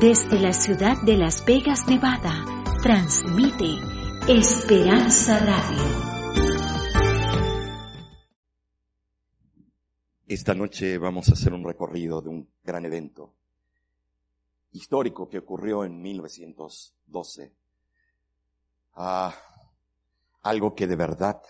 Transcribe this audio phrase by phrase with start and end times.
[0.00, 2.46] Desde la ciudad de Las Vegas, Nevada,
[2.82, 3.66] transmite
[4.26, 5.82] Esperanza Radio.
[10.26, 13.34] Esta noche vamos a hacer un recorrido de un gran evento
[14.72, 17.52] histórico que ocurrió en 1912.
[18.94, 19.34] Ah,
[20.40, 21.42] algo que de verdad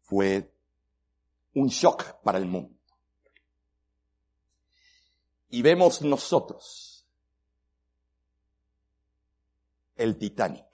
[0.00, 0.50] fue
[1.52, 2.78] un shock para el mundo.
[5.50, 6.93] Y vemos nosotros
[9.96, 10.64] el Titanic.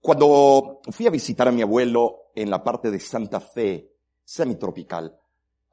[0.00, 3.92] Cuando fui a visitar a mi abuelo en la parte de Santa Fe,
[4.24, 5.18] semitropical,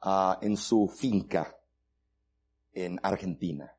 [0.04, 1.56] uh, en su finca
[2.72, 3.72] en Argentina,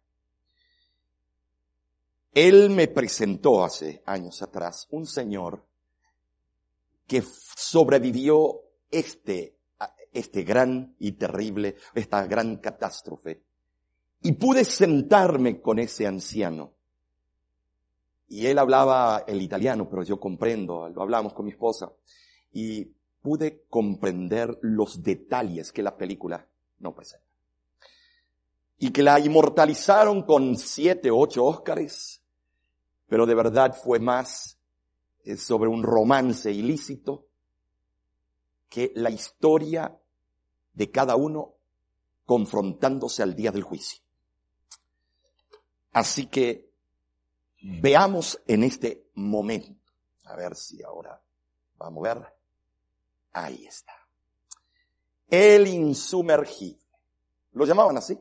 [2.34, 5.66] él me presentó hace años atrás un señor
[7.08, 9.58] que sobrevivió este,
[10.12, 13.44] este gran y terrible, esta gran catástrofe
[14.26, 16.74] y pude sentarme con ese anciano.
[18.28, 21.94] Y él hablaba el italiano, pero yo comprendo, lo hablamos con mi esposa.
[22.52, 22.86] Y
[23.22, 26.48] pude comprender los detalles que la película
[26.80, 27.28] no presenta.
[28.80, 32.24] Y que la inmortalizaron con siete, ocho Óscares,
[33.08, 34.58] pero de verdad fue más
[35.24, 37.28] eh, sobre un romance ilícito
[38.70, 39.96] que la historia
[40.74, 41.58] de cada uno
[42.26, 44.04] confrontándose al día del juicio.
[45.96, 46.74] Así que
[47.62, 49.94] veamos en este momento.
[50.26, 51.24] A ver si ahora
[51.78, 52.28] vamos a ver.
[53.32, 53.94] Ahí está.
[55.30, 56.84] El insumergible.
[57.54, 58.20] Lo llamaban así.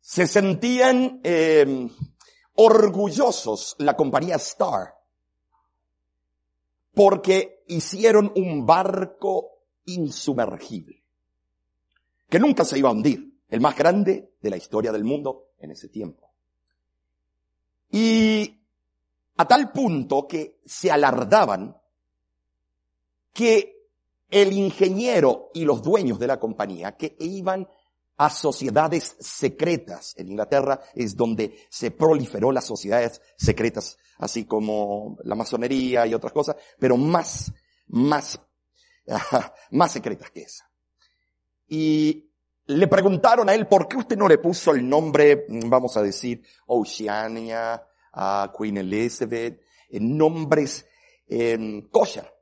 [0.00, 1.88] Se sentían eh,
[2.56, 4.92] orgullosos la compañía Star
[6.92, 11.04] porque hicieron un barco insumergible
[12.28, 15.70] que nunca se iba a hundir, el más grande de la historia del mundo en
[15.70, 16.30] ese tiempo.
[17.90, 18.60] Y
[19.36, 21.76] a tal punto que se alardaban
[23.32, 23.88] que
[24.28, 27.68] el ingeniero y los dueños de la compañía que iban
[28.16, 30.14] a sociedades secretas.
[30.18, 36.32] En Inglaterra es donde se proliferó las sociedades secretas, así como la masonería y otras
[36.32, 37.50] cosas, pero más,
[37.86, 38.38] más,
[39.70, 40.70] más secretas que esa.
[41.66, 42.29] Y
[42.70, 46.42] le preguntaron a él, ¿por qué usted no le puso el nombre, vamos a decir,
[46.66, 49.60] Oceania, a Queen Elizabeth,
[49.90, 50.86] nombres
[51.26, 52.32] en kosher?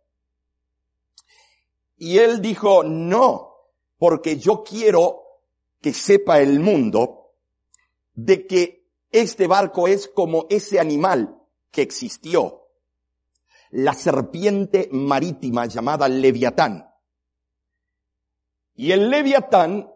[1.97, 3.55] Y él dijo, no,
[3.97, 5.23] porque yo quiero
[5.81, 7.33] que sepa el mundo
[8.15, 11.41] de que este barco es como ese animal
[11.71, 12.67] que existió,
[13.71, 16.89] la serpiente marítima llamada Leviatán.
[18.75, 19.91] Y el Leviatán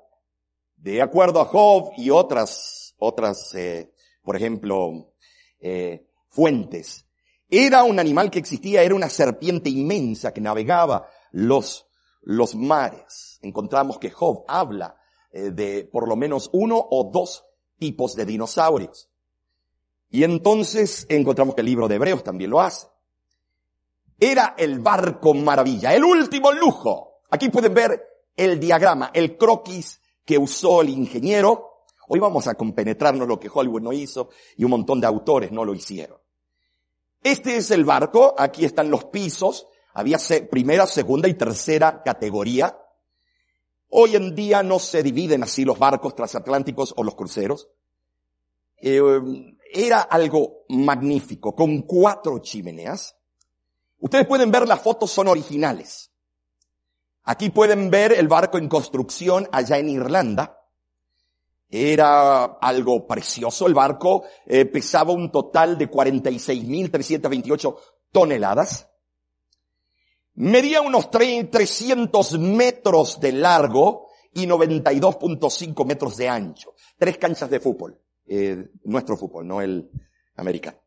[0.82, 3.92] de acuerdo a Job y otras, otras, eh,
[4.24, 5.12] por ejemplo,
[5.60, 7.06] eh, fuentes,
[7.48, 11.86] era un animal que existía, era una serpiente inmensa que navegaba los,
[12.22, 13.38] los mares.
[13.42, 14.96] Encontramos que Job habla
[15.30, 17.44] eh, de por lo menos uno o dos
[17.78, 19.08] tipos de dinosaurios.
[20.10, 22.88] Y entonces encontramos que el libro de Hebreos también lo hace.
[24.18, 27.20] Era el barco maravilla, el último lujo.
[27.30, 28.04] Aquí pueden ver
[28.36, 31.84] el diagrama, el croquis que usó el ingeniero.
[32.08, 35.64] Hoy vamos a compenetrarnos lo que Hollywood no hizo y un montón de autores no
[35.64, 36.18] lo hicieron.
[37.22, 40.18] Este es el barco, aquí están los pisos, había
[40.50, 42.76] primera, segunda y tercera categoría.
[43.88, 47.68] Hoy en día no se dividen así los barcos transatlánticos o los cruceros.
[48.78, 49.00] Eh,
[49.72, 53.16] era algo magnífico, con cuatro chimeneas.
[53.98, 56.11] Ustedes pueden ver las fotos, son originales.
[57.24, 60.58] Aquí pueden ver el barco en construcción allá en Irlanda.
[61.68, 63.66] Era algo precioso.
[63.66, 67.76] El barco eh, pesaba un total de 46.328
[68.10, 68.88] toneladas.
[70.34, 76.74] Medía unos 300 metros de largo y 92.5 metros de ancho.
[76.98, 77.98] Tres canchas de fútbol.
[78.26, 79.90] Eh, nuestro fútbol, no el
[80.36, 80.78] americano.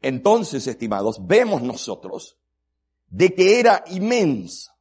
[0.00, 2.38] Entonces, estimados, vemos nosotros
[3.08, 4.72] de que era inmenso.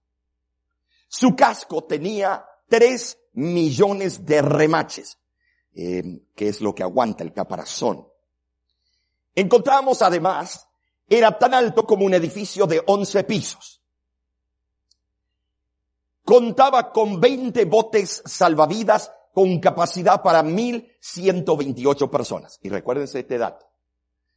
[1.07, 5.17] Su casco tenía tres millones de remaches,
[5.73, 6.03] eh,
[6.35, 8.07] que es lo que aguanta el caparazón.
[9.35, 10.67] Encontramos además,
[11.07, 13.81] era tan alto como un edificio de 11 pisos.
[16.25, 22.59] Contaba con 20 botes salvavidas con capacidad para 1.128 personas.
[22.63, 23.69] Y recuérdense este dato,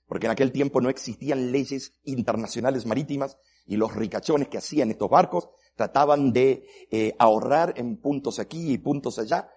[0.06, 5.08] porque en aquel tiempo no existían leyes internacionales marítimas y los ricachones que hacían estos
[5.08, 9.50] barcos trataban de eh, ahorrar en puntos aquí y puntos allá.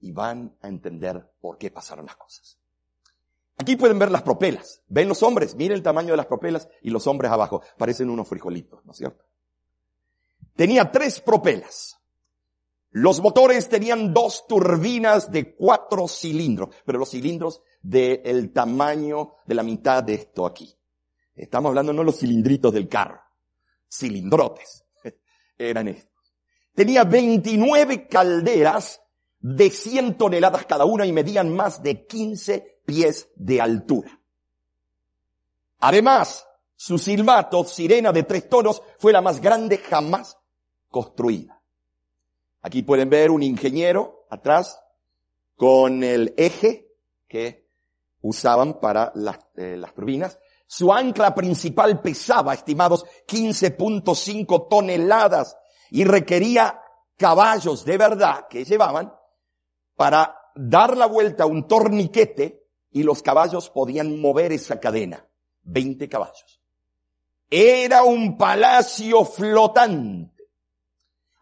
[0.00, 2.58] y van a entender por qué pasaron las cosas.
[3.56, 4.82] Aquí pueden ver las propelas.
[4.88, 5.54] ¿Ven los hombres?
[5.54, 7.62] Miren el tamaño de las propelas y los hombres abajo.
[7.78, 9.24] Parecen unos frijolitos, ¿no es cierto?
[10.54, 11.96] Tenía tres propelas.
[12.90, 19.64] Los motores tenían dos turbinas de cuatro cilindros, pero los cilindros del tamaño de la
[19.64, 20.72] mitad de esto aquí.
[21.34, 23.20] Estamos hablando no los cilindritos del carro,
[23.90, 24.83] cilindrotes.
[25.58, 26.12] Eran estos.
[26.74, 29.00] Tenía 29 calderas
[29.40, 34.20] de 100 toneladas cada una y medían más de 15 pies de altura.
[35.80, 36.46] Además,
[36.76, 40.38] su silbato, sirena de tres tonos, fue la más grande jamás
[40.88, 41.62] construida.
[42.62, 44.80] Aquí pueden ver un ingeniero atrás
[45.56, 46.88] con el eje
[47.28, 47.68] que
[48.22, 50.38] usaban para las, eh, las turbinas.
[50.66, 55.56] Su ancla principal pesaba, estimados, 15.5 toneladas
[55.90, 56.80] y requería
[57.16, 59.14] caballos de verdad que llevaban
[59.94, 65.26] para dar la vuelta a un torniquete y los caballos podían mover esa cadena.
[65.64, 66.60] 20 caballos.
[67.50, 70.34] Era un palacio flotante.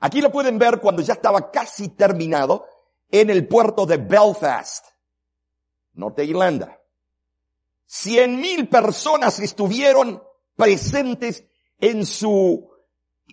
[0.01, 2.67] Aquí lo pueden ver cuando ya estaba casi terminado
[3.11, 4.87] en el puerto de Belfast,
[5.95, 6.82] Norte Irlanda.
[7.95, 10.23] Cien mil personas estuvieron
[10.57, 11.45] presentes
[11.79, 12.71] en su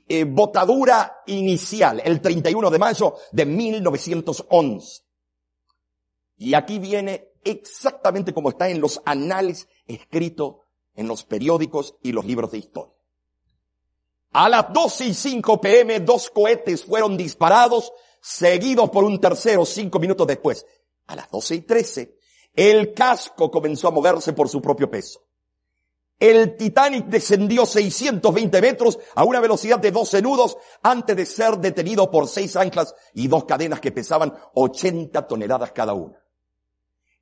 [0.05, 5.03] eh, botadura inicial, el 31 de mayo de 1911.
[6.39, 10.57] Y aquí viene exactamente como está en los anales escritos
[10.93, 12.93] en los periódicos y los libros de historia.
[14.33, 19.99] A las 12 y 5 pm, dos cohetes fueron disparados, seguidos por un tercero cinco
[19.99, 20.65] minutos después.
[21.07, 22.18] A las 12 y 13,
[22.53, 25.21] el casco comenzó a moverse por su propio peso.
[26.19, 32.11] El Titanic descendió 620 metros a una velocidad de 12 nudos antes de ser detenido
[32.11, 36.21] por seis anclas y dos cadenas que pesaban 80 toneladas cada una.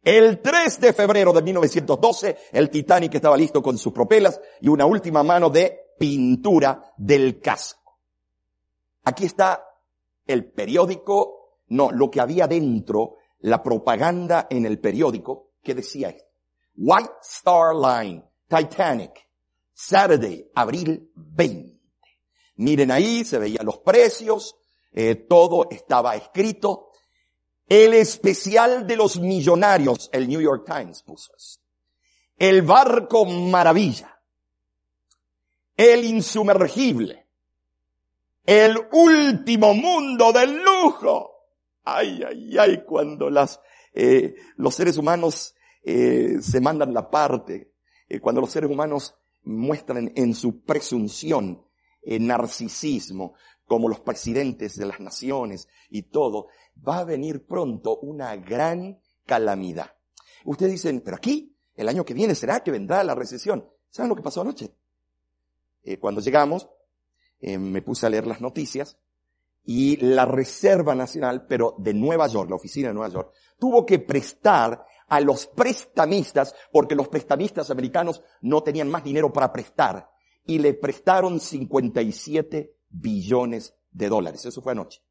[0.01, 4.85] El 3 de febrero de 1912, el Titanic estaba listo con sus propelas y una
[4.85, 7.99] última mano de pintura del casco.
[9.03, 9.63] Aquí está
[10.25, 16.31] el periódico, no, lo que había dentro, la propaganda en el periódico que decía esto.
[16.75, 19.27] White Star Line, Titanic,
[19.73, 21.77] Saturday, abril 20.
[22.57, 24.55] Miren ahí, se veían los precios,
[24.91, 26.87] eh, todo estaba escrito
[27.69, 31.59] el especial de los millonarios, el New York Times puso eso.
[32.37, 34.21] El barco maravilla.
[35.75, 37.27] El insumergible.
[38.45, 41.36] El último mundo del lujo.
[41.89, 43.61] Ay, ay, ay, cuando las,
[43.93, 47.73] eh, los seres humanos eh, se mandan la parte,
[48.09, 51.63] eh, cuando los seres humanos muestran en su presunción
[52.03, 53.35] narcisismo,
[53.65, 56.47] como los presidentes de las naciones y todo,
[56.87, 59.93] va a venir pronto una gran calamidad.
[60.45, 63.69] Ustedes dicen, pero aquí, el año que viene, ¿será que vendrá la recesión?
[63.89, 64.73] ¿Saben lo que pasó anoche?
[65.83, 66.69] Eh, cuando llegamos,
[67.39, 68.97] eh, me puse a leer las noticias
[69.67, 73.99] y la Reserva Nacional, pero de Nueva York, la oficina de Nueva York, tuvo que
[73.99, 80.09] prestar a los prestamistas, porque los prestamistas americanos no tenían más dinero para prestar,
[80.45, 84.45] y le prestaron 57 billones de dólares.
[84.45, 85.01] Eso fue anoche.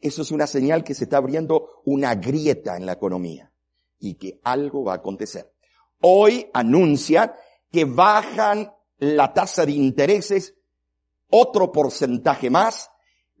[0.00, 3.52] Eso es una señal que se está abriendo una grieta en la economía
[4.00, 5.52] y que algo va a acontecer.
[6.00, 7.36] Hoy anuncia
[7.70, 10.56] que bajan la tasa de intereses
[11.30, 12.91] otro porcentaje más,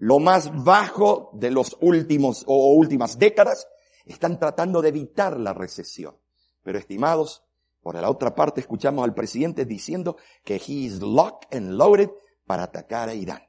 [0.02, 3.68] lo más bajo de los últimos o últimas décadas.
[4.04, 6.16] Están tratando de evitar la recesión.
[6.64, 7.44] Pero estimados,
[7.82, 12.10] por la otra parte escuchamos al presidente diciendo que he is locked and loaded
[12.44, 13.42] para atacar a Irán.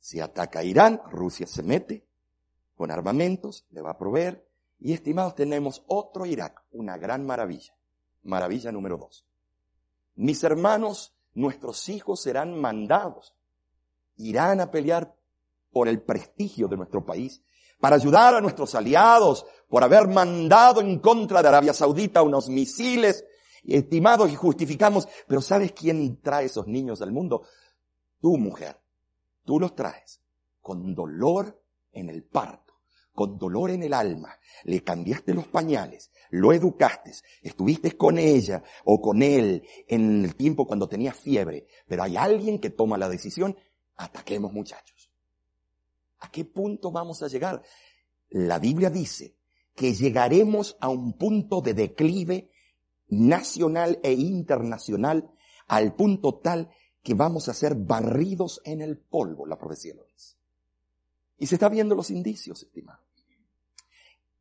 [0.00, 2.06] Si ataca a Irán, Rusia se mete
[2.74, 4.48] con armamentos, le va a proveer.
[4.78, 7.76] Y estimados, tenemos otro Irak, una gran maravilla.
[8.22, 9.26] Maravilla número dos.
[10.14, 13.34] Mis hermanos, nuestros hijos serán mandados.
[14.16, 15.14] Irán a pelear
[15.74, 17.42] por el prestigio de nuestro país,
[17.80, 23.24] para ayudar a nuestros aliados, por haber mandado en contra de Arabia Saudita unos misiles,
[23.66, 27.42] estimados y justificamos, pero ¿sabes quién trae esos niños al mundo?
[28.20, 28.78] Tu mujer.
[29.44, 30.20] Tú los traes
[30.60, 31.60] con dolor
[31.92, 32.74] en el parto,
[33.12, 34.38] con dolor en el alma.
[34.62, 37.12] Le cambiaste los pañales, lo educaste,
[37.42, 41.66] estuviste con ella o con él en el tiempo cuando tenía fiebre.
[41.88, 43.56] Pero hay alguien que toma la decisión,
[43.96, 45.03] ataquemos muchachos.
[46.24, 47.62] ¿A qué punto vamos a llegar?
[48.30, 49.36] La Biblia dice
[49.76, 52.50] que llegaremos a un punto de declive
[53.08, 55.30] nacional e internacional
[55.66, 56.70] al punto tal
[57.02, 60.36] que vamos a ser barridos en el polvo, la profecía lo dice.
[61.36, 63.02] Y se está viendo los indicios, estimado.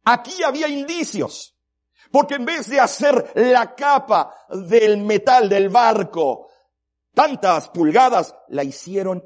[0.06, 1.58] Aquí había indicios.
[2.12, 6.48] Porque en vez de hacer la capa del metal del barco
[7.14, 9.24] tantas pulgadas, la hicieron,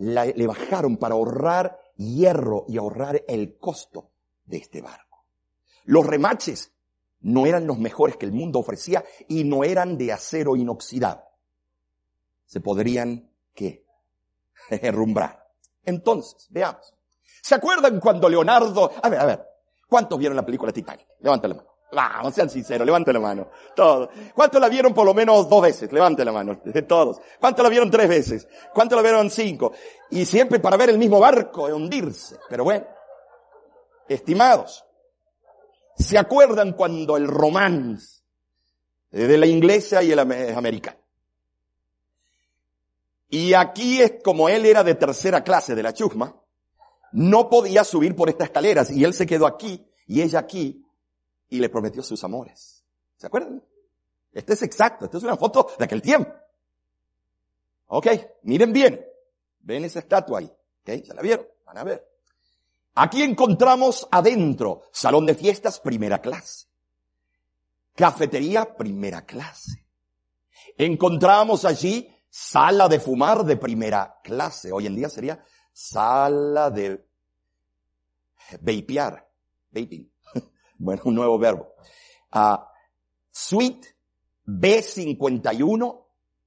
[0.00, 4.10] le bajaron para ahorrar hierro y ahorrar el costo
[4.44, 5.26] de este barco.
[5.84, 6.72] Los remaches
[7.20, 11.24] no eran los mejores que el mundo ofrecía y no eran de acero inoxidable.
[12.46, 13.84] Se podrían, ¿qué?
[14.70, 15.48] Herrumbrar.
[15.84, 16.94] Entonces, veamos.
[17.42, 19.46] ¿Se acuerdan cuando Leonardo, a ver, a ver,
[19.88, 21.06] ¿cuántos vieron la película Titanic?
[21.20, 21.69] Levanta la mano.
[21.92, 23.48] Vamos, sean sinceros, levante la mano.
[23.74, 24.10] Todos.
[24.34, 25.92] ¿Cuántos la vieron por lo menos dos veces?
[25.92, 26.60] Levante la mano.
[26.88, 27.20] Todos.
[27.40, 28.48] ¿Cuántos la vieron tres veces?
[28.72, 29.72] ¿Cuántos la vieron cinco?
[30.10, 32.36] Y siempre para ver el mismo barco hundirse.
[32.48, 32.86] Pero bueno.
[34.08, 34.84] Estimados.
[35.96, 38.22] ¿Se acuerdan cuando el romance
[39.10, 40.98] de la inglesa y el americano?
[43.28, 46.34] Y aquí es como él era de tercera clase de la chusma,
[47.12, 50.84] no podía subir por estas escaleras y él se quedó aquí y ella aquí
[51.50, 52.84] y le prometió sus amores.
[53.16, 53.62] ¿Se acuerdan?
[54.32, 56.32] Este es exacto, esta es una foto de aquel tiempo.
[57.86, 58.06] Ok,
[58.42, 59.04] miren bien.
[59.58, 60.46] Ven esa estatua ahí.
[60.46, 61.46] Ok, ¿ya la vieron?
[61.66, 62.08] Van a ver.
[62.94, 66.66] Aquí encontramos adentro salón de fiestas primera clase.
[67.94, 69.84] Cafetería primera clase.
[70.76, 74.72] Encontramos allí sala de fumar de primera clase.
[74.72, 77.06] Hoy en día sería sala de
[78.60, 79.28] vapear.
[79.72, 80.09] Vaping.
[80.80, 81.74] Bueno, un nuevo verbo.
[82.34, 82.56] Uh,
[83.30, 83.86] suite
[84.46, 86.04] B51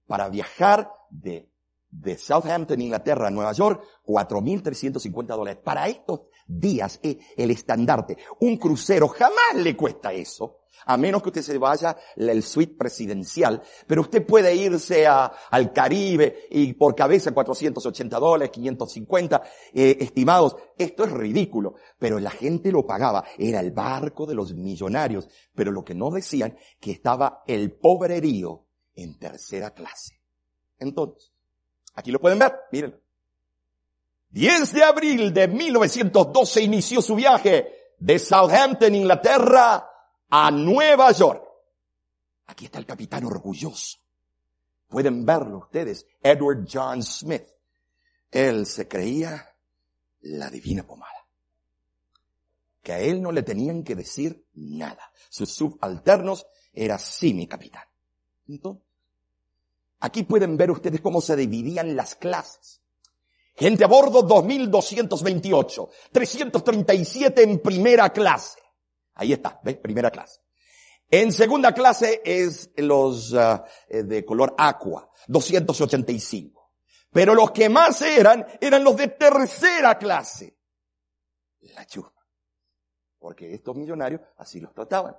[0.08, 1.48] para viajar de,
[1.92, 5.62] de Southampton, Inglaterra, a Nueva York, 4.350 dólares.
[5.64, 11.30] Para estos días, eh, el estandarte, un crucero jamás le cuesta eso a menos que
[11.30, 17.32] usted se vaya el suite presidencial, pero usted puede irse al Caribe y por cabeza
[17.32, 23.72] 480 dólares, 550, eh, estimados, esto es ridículo, pero la gente lo pagaba, era el
[23.72, 29.72] barco de los millonarios, pero lo que no decían, que estaba el pobrerío en tercera
[29.72, 30.20] clase.
[30.80, 31.32] Entonces,
[31.96, 33.03] aquí lo pueden ver, miren.
[34.34, 39.88] 10 de abril de 1912 inició su viaje de Southampton, Inglaterra,
[40.28, 41.48] a Nueva York.
[42.48, 44.00] Aquí está el capitán orgulloso.
[44.88, 46.08] Pueden verlo ustedes.
[46.20, 47.44] Edward John Smith.
[48.32, 49.56] Él se creía
[50.22, 51.28] la divina pomada.
[52.82, 55.12] Que a él no le tenían que decir nada.
[55.30, 57.84] Sus subalternos era sí mi capitán.
[58.48, 58.84] Entonces,
[60.00, 62.83] aquí pueden ver ustedes cómo se dividían las clases.
[63.56, 68.60] Gente a bordo 2228, 337 en primera clase.
[69.16, 69.78] Ahí está, ¿ves?
[69.78, 70.42] Primera clase.
[71.10, 76.72] En segunda clase es los uh, de color aqua, 285.
[77.12, 80.58] Pero los que más eran, eran los de tercera clase.
[81.76, 82.12] La chusma.
[83.20, 85.16] Porque estos millonarios así los trataban.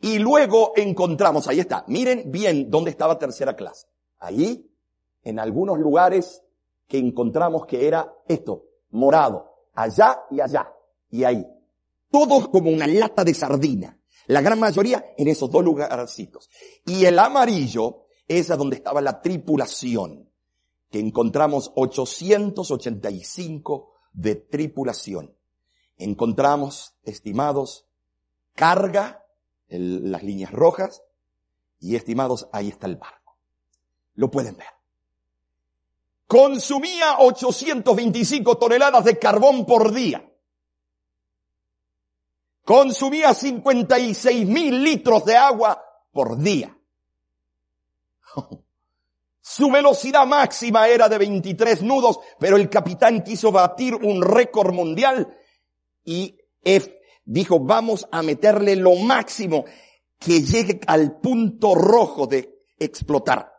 [0.00, 3.88] Y luego encontramos, ahí está, miren bien dónde estaba tercera clase.
[4.18, 4.70] Ahí,
[5.22, 6.42] en algunos lugares
[6.86, 10.72] que encontramos que era esto, morado, allá y allá,
[11.10, 11.44] y ahí.
[12.10, 13.98] Todos como una lata de sardina.
[14.26, 16.48] La gran mayoría en esos dos lugarcitos.
[16.86, 20.30] Y el amarillo es a donde estaba la tripulación,
[20.90, 25.34] que encontramos 885 de tripulación.
[25.96, 27.88] Encontramos, estimados,
[28.54, 29.24] carga,
[29.68, 31.02] las líneas rojas,
[31.82, 33.36] y estimados, ahí está el barco.
[34.14, 34.68] Lo pueden ver.
[36.32, 40.26] Consumía 825 toneladas de carbón por día
[42.64, 46.74] consumía 56 mil litros de agua por día.
[49.42, 55.36] Su velocidad máxima era de 23 nudos, pero el capitán quiso batir un récord mundial
[56.02, 59.66] y F dijo, vamos a meterle lo máximo
[60.18, 63.51] que llegue al punto rojo de explotar.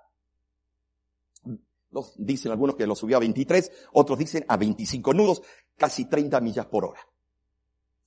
[2.17, 5.41] Dicen algunos que lo subió a 23, otros dicen a 25 nudos,
[5.77, 7.01] casi 30 millas por hora.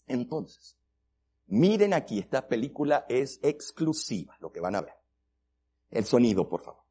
[0.07, 0.77] Entonces,
[1.49, 4.95] Miren aquí, esta película es exclusiva, lo que van a ver.
[5.91, 6.83] El sonido, por favor.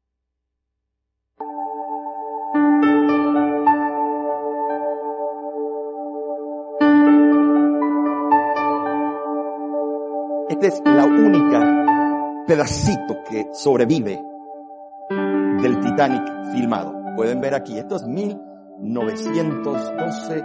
[10.48, 14.22] Esta es la única pedacito que sobrevive
[15.62, 16.94] del Titanic filmado.
[17.16, 20.44] Pueden ver aquí, esto es 1912.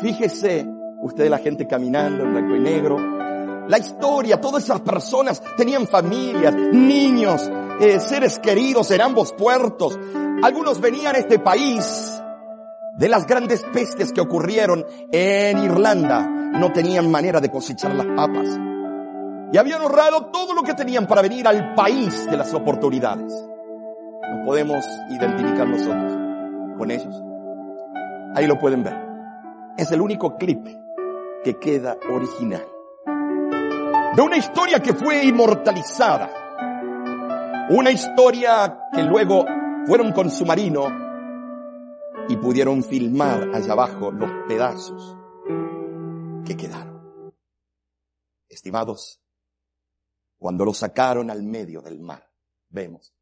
[0.00, 0.66] Fíjese
[1.02, 2.98] usted la gente caminando en blanco y negro,
[3.68, 9.98] la historia, todas esas personas tenían familias, niños, eh, seres queridos en ambos puertos.
[10.42, 12.20] Algunos venían a este país
[12.96, 18.48] de las grandes pestes que ocurrieron en Irlanda no tenían manera de cosechar las papas.
[19.52, 23.32] Y habían ahorrado todo lo que tenían para venir al país de las oportunidades.
[24.30, 26.12] Nos podemos identificar nosotros
[26.78, 27.14] con ellos.
[28.34, 28.96] Ahí lo pueden ver.
[29.76, 30.66] Es el único clip
[31.42, 32.64] que queda original.
[34.14, 36.30] De una historia que fue inmortalizada.
[37.70, 39.44] Una historia que luego
[39.86, 40.86] fueron con su marino
[42.28, 45.16] y pudieron filmar allá abajo los pedazos
[46.44, 47.34] que quedaron.
[48.48, 49.20] Estimados,
[50.38, 52.30] cuando lo sacaron al medio del mar,
[52.68, 53.12] vemos,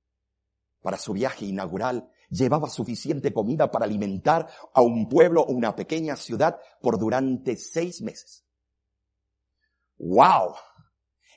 [0.88, 6.16] para su viaje inaugural, llevaba suficiente comida para alimentar a un pueblo o una pequeña
[6.16, 8.47] ciudad por durante seis meses.
[9.99, 10.54] ¡Wow!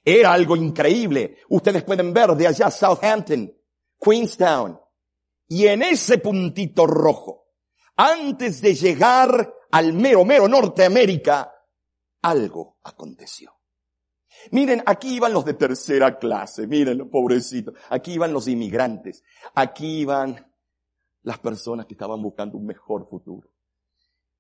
[0.05, 1.39] Era algo increíble.
[1.49, 3.53] Ustedes pueden ver de allá Southampton,
[3.99, 4.79] Queenstown.
[5.49, 7.49] Y en ese puntito rojo,
[7.97, 11.53] antes de llegar al mero, mero Norteamérica,
[12.21, 13.53] algo aconteció.
[14.51, 17.75] Miren, aquí iban los de tercera clase, miren, pobrecitos.
[17.89, 19.23] Aquí iban los inmigrantes.
[19.55, 20.51] Aquí iban
[21.23, 23.49] las personas que estaban buscando un mejor futuro.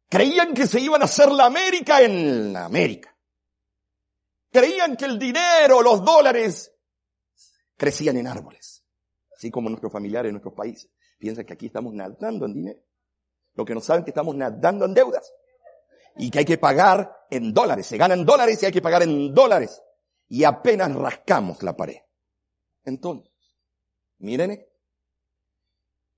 [0.09, 3.15] Creían que se iban a hacer la América en la América.
[4.51, 6.73] Creían que el dinero, los dólares,
[7.77, 8.83] crecían en árboles.
[9.35, 10.91] Así como nuestros familiares en nuestros países.
[11.17, 12.79] Piensan que aquí estamos nadando en dinero.
[13.53, 15.31] Lo que no saben que estamos nadando en deudas.
[16.17, 17.87] Y que hay que pagar en dólares.
[17.87, 19.81] Se ganan dólares y hay que pagar en dólares.
[20.27, 21.97] Y apenas rascamos la pared.
[22.83, 23.31] Entonces,
[24.19, 24.65] miren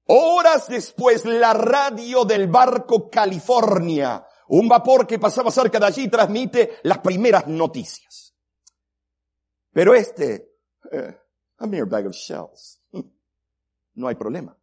[0.06, 6.80] Horas después, la radio del barco California, un vapor que pasaba cerca de allí, transmite
[6.84, 8.36] las primeras noticias.
[9.72, 10.58] Pero este,
[10.92, 11.18] eh,
[11.58, 12.82] a mere bag of shells.
[13.96, 14.58] No hay problema.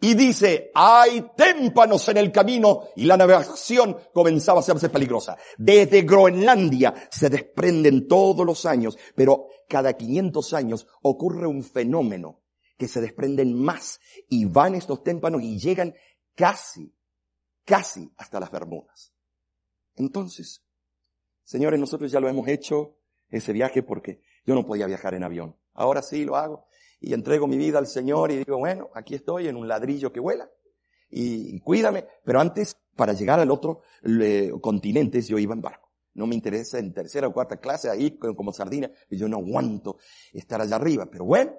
[0.00, 5.38] Y dice, hay témpanos en el camino y la navegación comenzaba a hacerse peligrosa.
[5.56, 12.42] Desde Groenlandia se desprenden todos los años, pero cada 500 años ocurre un fenómeno
[12.76, 15.94] que se desprenden más y van estos témpanos y llegan
[16.34, 16.94] casi,
[17.64, 19.14] casi hasta las Bermudas.
[19.94, 20.62] Entonces,
[21.42, 22.98] señores, nosotros ya lo hemos hecho
[23.30, 25.56] ese viaje porque yo no podía viajar en avión.
[25.72, 26.66] Ahora sí lo hago
[27.06, 30.18] y entrego mi vida al Señor y digo, bueno, aquí estoy en un ladrillo que
[30.18, 30.50] vuela
[31.08, 32.04] y, cuídame.
[32.24, 33.82] Pero antes, para llegar al otro
[34.60, 35.92] continente, yo iba en barco.
[36.14, 39.98] No me interesa en tercera o cuarta clase ahí como sardina, y yo no aguanto
[40.32, 41.06] estar allá arriba.
[41.08, 41.52] Pero bueno,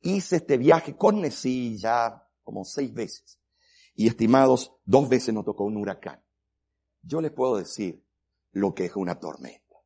[0.00, 3.38] hice este viaje con Nesí ya como seis veces.
[3.94, 6.24] Y estimados, dos veces nos tocó un huracán.
[7.02, 8.04] Yo les puedo decir
[8.50, 9.76] lo que es una tormenta.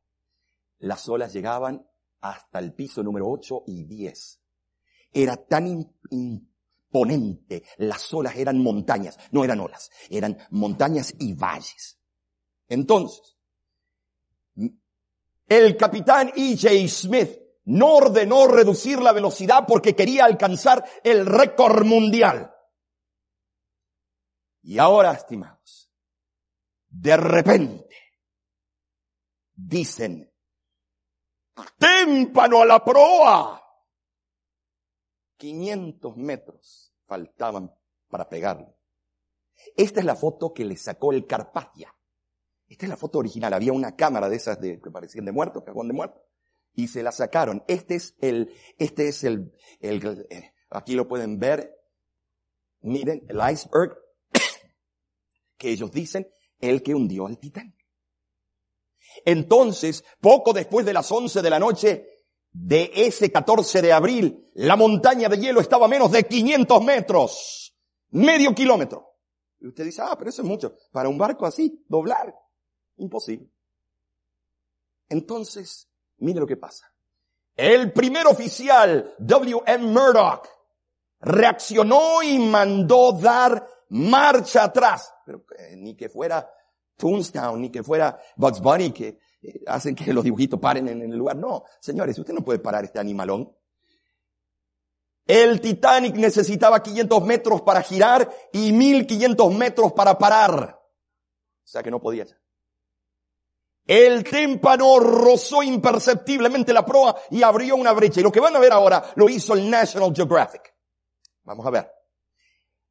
[0.79, 1.87] Las olas llegaban
[2.19, 4.42] hasta el piso número 8 y 10.
[5.13, 7.63] Era tan imponente.
[7.77, 9.17] Las olas eran montañas.
[9.31, 9.91] No eran olas.
[10.09, 11.99] Eran montañas y valles.
[12.67, 13.37] Entonces,
[15.47, 16.87] el capitán E.J.
[16.87, 22.53] Smith no ordenó reducir la velocidad porque quería alcanzar el récord mundial.
[24.63, 25.91] Y ahora, estimados,
[26.87, 27.95] de repente
[29.53, 30.31] dicen,
[31.77, 33.62] témpano a la proa.
[35.37, 37.73] 500 metros faltaban
[38.09, 38.75] para pegarle.
[39.75, 41.93] Esta es la foto que le sacó el Carpathia.
[42.67, 43.53] Esta es la foto original.
[43.53, 46.23] Había una cámara de esas de, que parecían de muertos, cajón de muertos
[46.73, 47.63] y se la sacaron.
[47.67, 51.75] Este es el, este es el, el, eh, aquí lo pueden ver.
[52.81, 53.97] Miren, el iceberg
[55.57, 56.27] que ellos dicen,
[56.59, 57.75] el que hundió al Titanic.
[59.25, 62.12] Entonces, poco después de las 11 de la noche
[62.53, 67.75] de ese 14 de abril, la montaña de hielo estaba a menos de 500 metros,
[68.11, 69.17] medio kilómetro.
[69.59, 70.75] Y usted dice, ah, pero eso es mucho.
[70.91, 72.33] Para un barco así, doblar,
[72.97, 73.49] imposible.
[75.09, 75.89] Entonces,
[76.23, 76.89] Mire lo que pasa.
[77.55, 79.87] El primer oficial, W.M.
[79.87, 80.47] Murdoch,
[81.19, 85.13] reaccionó y mandó dar marcha atrás.
[85.25, 86.49] Pero eh, ni que fuera
[86.95, 89.19] Toonstown, ni que fuera Bugs Bunny, que
[89.67, 91.35] hacen que los dibujitos paren en, el lugar.
[91.35, 93.55] No, señores, usted no puede parar este animalón.
[95.25, 100.79] El Titanic necesitaba 500 metros para girar y 1500 metros para parar.
[101.63, 102.25] O sea que no podía.
[103.85, 108.19] El témpano rozó imperceptiblemente la proa y abrió una brecha.
[108.19, 110.73] Y lo que van a ver ahora lo hizo el National Geographic.
[111.43, 112.02] Vamos a ver.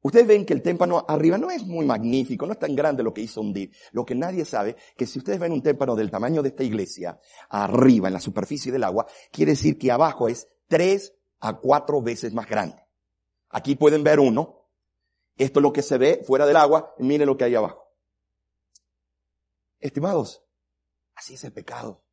[0.03, 3.13] Ustedes ven que el témpano arriba no es muy magnífico, no es tan grande lo
[3.13, 3.71] que hizo hundir.
[3.93, 7.19] Lo que nadie sabe, que si ustedes ven un témpano del tamaño de esta iglesia,
[7.49, 12.33] arriba en la superficie del agua, quiere decir que abajo es tres a cuatro veces
[12.33, 12.85] más grande.
[13.49, 14.69] Aquí pueden ver uno.
[15.37, 16.93] Esto es lo que se ve fuera del agua.
[16.99, 17.81] Miren lo que hay abajo.
[19.79, 20.43] Estimados,
[21.15, 22.03] Así es el pecado.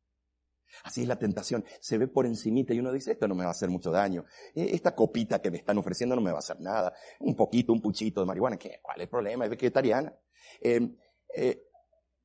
[0.83, 1.63] Así es la tentación.
[1.79, 4.25] Se ve por encimita y uno dice, esto no me va a hacer mucho daño.
[4.55, 6.93] Eh, esta copita que me están ofreciendo no me va a hacer nada.
[7.19, 8.57] Un poquito, un puchito de marihuana.
[8.57, 8.79] ¿Qué?
[8.81, 9.45] ¿Cuál es el problema?
[9.45, 10.13] Es vegetariana.
[10.61, 10.95] Eh,
[11.35, 11.63] eh,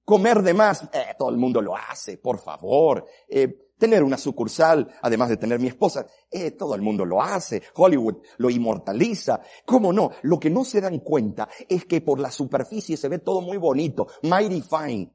[0.04, 3.06] comer de más, eh, todo el mundo lo hace, por favor.
[3.28, 7.62] Eh, tener una sucursal, además de tener mi esposa, eh, todo el mundo lo hace.
[7.74, 9.40] Hollywood lo inmortaliza.
[9.64, 10.10] ¿Cómo no?
[10.22, 13.58] Lo que no se dan cuenta es que por la superficie se ve todo muy
[13.58, 15.12] bonito, mighty fine.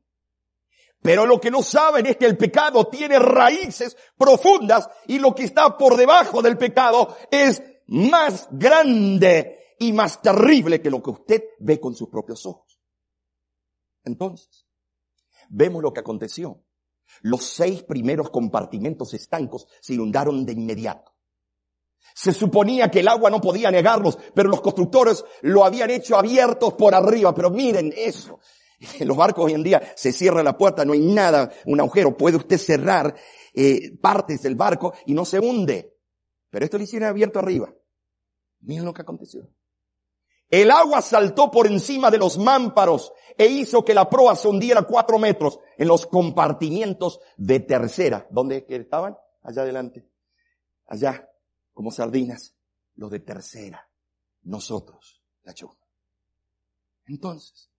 [1.01, 5.43] Pero lo que no saben es que el pecado tiene raíces profundas y lo que
[5.43, 11.43] está por debajo del pecado es más grande y más terrible que lo que usted
[11.59, 12.79] ve con sus propios ojos.
[14.03, 14.67] Entonces,
[15.49, 16.63] vemos lo que aconteció.
[17.21, 21.11] Los seis primeros compartimentos estancos se inundaron de inmediato.
[22.13, 26.73] Se suponía que el agua no podía negarlos, pero los constructores lo habían hecho abiertos
[26.73, 27.33] por arriba.
[27.33, 28.39] Pero miren eso.
[29.01, 32.17] Los barcos hoy en día se cierra la puerta, no hay nada, un agujero.
[32.17, 33.15] Puede usted cerrar
[33.53, 35.97] eh, partes del barco y no se hunde.
[36.49, 37.73] Pero esto lo hicieron abierto arriba.
[38.61, 39.47] Miren lo que aconteció.
[40.49, 44.81] El agua saltó por encima de los mámparos e hizo que la proa se hundiera
[44.81, 48.27] cuatro metros en los compartimientos de tercera.
[48.29, 49.17] ¿Dónde estaban?
[49.43, 50.09] Allá adelante.
[50.87, 51.29] Allá,
[51.73, 52.53] como sardinas,
[52.95, 53.89] los de tercera.
[54.43, 55.77] Nosotros, la chuma.
[57.05, 57.70] Entonces,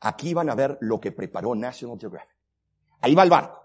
[0.00, 2.36] aquí van a ver lo que preparó National Geographic.
[3.00, 3.60] Ahí va el barco.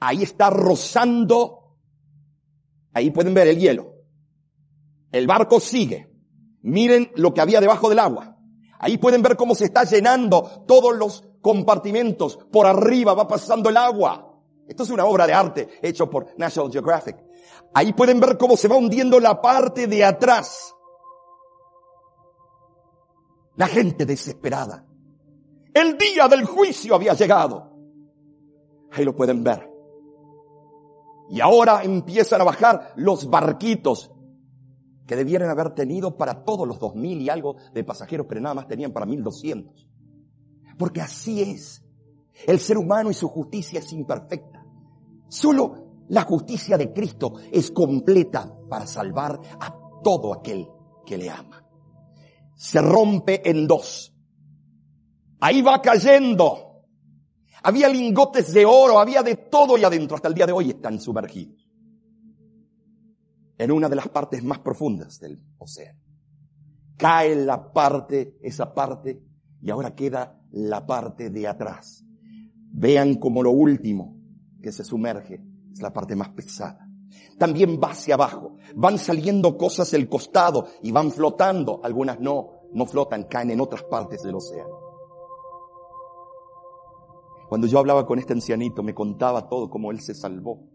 [0.00, 1.76] Ahí está rozando.
[2.92, 3.94] Ahí pueden ver el hielo.
[5.10, 6.10] El barco sigue.
[6.62, 8.36] Miren lo que había debajo del agua.
[8.78, 12.38] Ahí pueden ver cómo se está llenando todos los compartimentos.
[12.50, 14.40] Por arriba va pasando el agua.
[14.66, 17.16] Esto es una obra de arte hecho por National Geographic.
[17.74, 20.74] Ahí pueden ver cómo se va hundiendo la parte de atrás.
[23.56, 24.86] La gente desesperada.
[25.74, 27.72] El día del juicio había llegado.
[28.92, 29.68] Ahí lo pueden ver.
[31.28, 34.12] Y ahora empiezan a bajar los barquitos
[35.06, 38.54] que debieran haber tenido para todos los dos mil y algo de pasajeros, pero nada
[38.54, 39.88] más tenían para mil doscientos.
[40.78, 41.82] Porque así es.
[42.46, 44.64] El ser humano y su justicia es imperfecta.
[45.28, 50.68] Solo la justicia de Cristo es completa para salvar a todo aquel
[51.04, 51.66] que le ama.
[52.54, 54.13] Se rompe en dos.
[55.40, 56.82] Ahí va cayendo.
[57.62, 60.16] Había lingotes de oro, había de todo y adentro.
[60.16, 61.64] Hasta el día de hoy están sumergidos
[63.58, 66.00] en una de las partes más profundas del océano.
[66.96, 69.22] Cae la parte, esa parte,
[69.60, 72.04] y ahora queda la parte de atrás.
[72.72, 74.16] Vean como lo último
[74.62, 75.42] que se sumerge
[75.72, 76.88] es la parte más pesada.
[77.38, 78.56] También va hacia abajo.
[78.74, 81.80] Van saliendo cosas del costado y van flotando.
[81.82, 84.83] Algunas no, no flotan, caen en otras partes del océano.
[87.54, 90.68] Cuando yo hablaba con este ancianito, me contaba todo cómo él se salvó.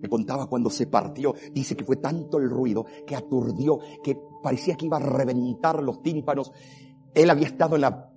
[0.00, 4.76] Me contaba cuando se partió, dice que fue tanto el ruido que aturdió, que parecía
[4.76, 6.52] que iba a reventar los tímpanos.
[7.12, 8.08] Él había estado en, la,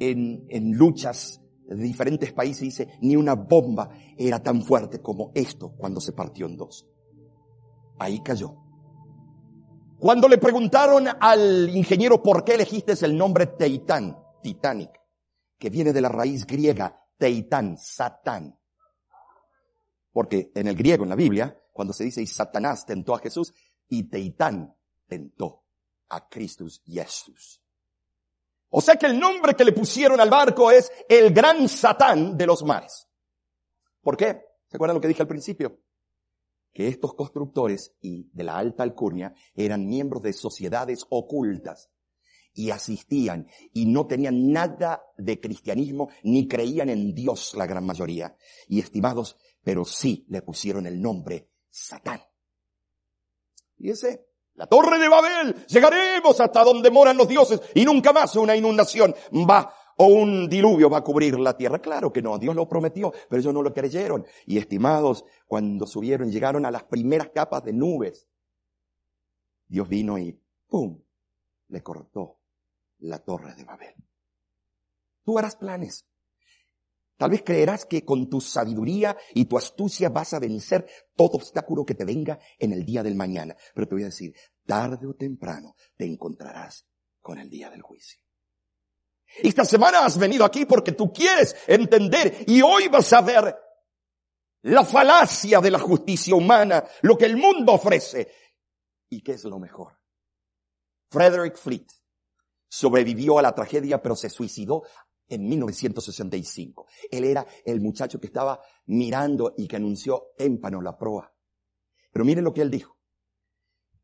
[0.00, 3.88] en, en luchas de diferentes países, dice, ni una bomba
[4.18, 6.88] era tan fuerte como esto cuando se partió en dos.
[8.00, 8.52] Ahí cayó.
[10.00, 15.05] Cuando le preguntaron al ingeniero por qué elegiste el nombre Teitán, Titanic,
[15.58, 18.58] que viene de la raíz griega Teitán, Satán,
[20.12, 23.52] porque en el griego, en la Biblia, cuando se dice y Satanás tentó a Jesús,
[23.88, 24.74] y Teitán
[25.06, 25.64] tentó
[26.08, 27.62] a Christus Jesús.
[28.70, 32.46] O sea que el nombre que le pusieron al barco es el gran Satán de
[32.46, 33.06] los mares.
[34.02, 34.42] ¿Por qué?
[34.68, 35.80] ¿Se acuerdan lo que dije al principio?
[36.72, 41.90] Que estos constructores y de la alta alcurnia eran miembros de sociedades ocultas
[42.56, 48.34] y asistían y no tenían nada de cristianismo ni creían en Dios la gran mayoría.
[48.66, 52.20] Y estimados, pero sí le pusieron el nombre Satán.
[53.78, 58.56] ese, la torre de Babel, llegaremos hasta donde moran los dioses y nunca más una
[58.56, 59.14] inundación
[59.48, 61.78] va o un diluvio va a cubrir la tierra.
[61.78, 64.26] Claro que no, Dios lo prometió, pero ellos no lo creyeron.
[64.46, 68.26] Y estimados, cuando subieron, llegaron a las primeras capas de nubes.
[69.68, 71.02] Dios vino y ¡pum!
[71.68, 72.35] le cortó
[73.06, 73.94] la torre de Babel.
[75.24, 76.06] Tú harás planes,
[77.16, 81.84] Tal vez creerás que con tu sabiduría y tu astucia vas a vencer todo obstáculo
[81.86, 83.56] que te venga en el día del mañana.
[83.74, 84.34] Pero te voy a decir,
[84.66, 86.86] tarde o temprano te encontrarás
[87.22, 88.20] con el día del juicio.
[89.42, 93.56] Esta semana has venido aquí porque tú quieres entender y hoy vas a ver
[94.62, 98.30] la falacia de la justicia humana, lo que el mundo ofrece
[99.08, 99.98] y qué es lo mejor.
[101.10, 101.86] Frederick Fleet
[102.76, 104.82] sobrevivió a la tragedia pero se suicidó
[105.28, 106.86] en 1965.
[107.10, 111.32] Él era el muchacho que estaba mirando y que anunció émpano la proa.
[112.12, 112.98] Pero miren lo que él dijo.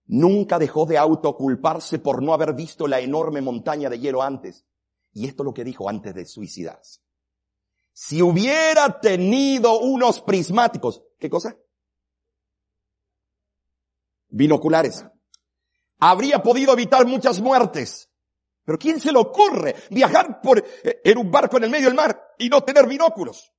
[0.06, 4.64] Nunca dejó de autoculparse por no haber visto la enorme montaña de hielo antes.
[5.12, 7.00] Y esto es lo que dijo antes de suicidarse.
[7.92, 11.56] Si hubiera tenido unos prismáticos, ¿qué cosa?
[14.28, 15.04] Binoculares.
[15.98, 18.11] Habría podido evitar muchas muertes.
[18.64, 21.96] Pero ¿quién se le ocurre viajar por, eh, en un barco en el medio del
[21.96, 23.52] mar y no tener binóculos?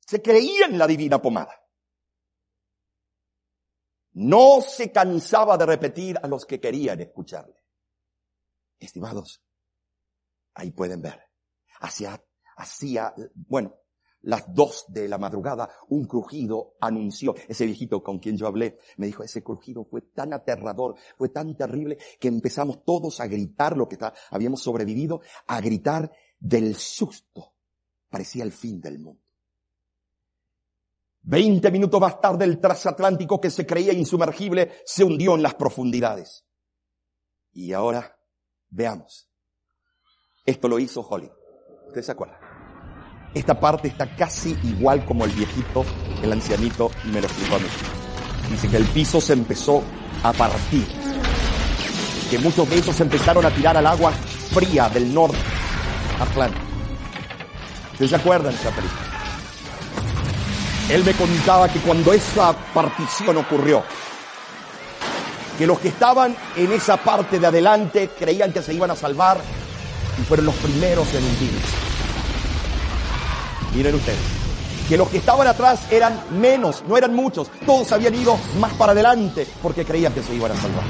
[0.00, 1.54] Se creía en la divina pomada.
[4.12, 7.62] No se cansaba de repetir a los que querían escucharle.
[8.78, 9.42] Estimados,
[10.54, 11.22] ahí pueden ver.
[11.80, 12.24] Hacia,
[12.56, 13.78] hacía, bueno,
[14.26, 19.06] las dos de la madrugada, un crujido anunció, ese viejito con quien yo hablé, me
[19.06, 23.88] dijo, ese crujido fue tan aterrador, fue tan terrible, que empezamos todos a gritar lo
[23.88, 26.10] que está, habíamos sobrevivido, a gritar
[26.40, 27.54] del susto.
[28.08, 29.22] Parecía el fin del mundo.
[31.22, 36.44] Veinte minutos más tarde el transatlántico que se creía insumergible se hundió en las profundidades.
[37.52, 38.18] Y ahora,
[38.68, 39.30] veamos.
[40.44, 41.30] Esto lo hizo Holly.
[41.86, 42.45] ¿Ustedes se acuerdan?
[43.36, 45.84] Esta parte está casi igual como el viejito,
[46.22, 47.66] el ancianito, me lo explicó a mí.
[48.50, 49.82] Dice que el piso se empezó
[50.22, 50.86] a partir.
[52.30, 54.12] Que muchos de ellos empezaron a tirar al agua
[54.54, 55.36] fría del norte
[56.18, 56.64] Atlántico.
[57.92, 58.70] ¿Ustedes se acuerdan de?
[60.94, 63.84] Él me contaba que cuando esa partición ocurrió,
[65.58, 69.38] que los que estaban en esa parte de adelante creían que se iban a salvar
[70.18, 71.95] y fueron los primeros en hundirse.
[73.76, 74.18] Miren ustedes,
[74.88, 78.92] que los que estaban atrás eran menos, no eran muchos, todos habían ido más para
[78.92, 80.84] adelante porque creían que se iban a salvar.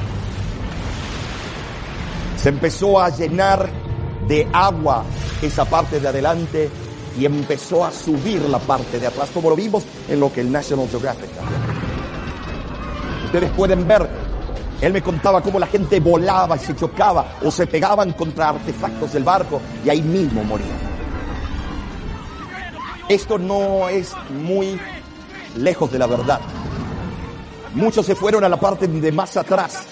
[2.40, 3.68] Se empezó a llenar
[4.28, 5.02] de agua
[5.42, 6.70] esa parte de adelante
[7.18, 10.52] y empezó a subir la parte de atrás, como lo vimos en lo que el
[10.52, 11.30] National Geographic
[13.24, 14.08] Ustedes pueden ver,
[14.80, 19.12] él me contaba cómo la gente volaba y se chocaba o se pegaban contra artefactos
[19.12, 20.95] del barco y ahí mismo morían.
[23.08, 24.80] Esto no es muy
[25.56, 26.40] lejos de la verdad.
[27.74, 29.86] Muchos se fueron a la parte de más atrás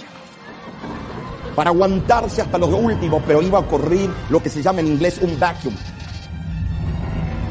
[1.54, 5.18] para aguantarse hasta lo último, pero iba a ocurrir lo que se llama en inglés
[5.22, 5.76] un vacuum.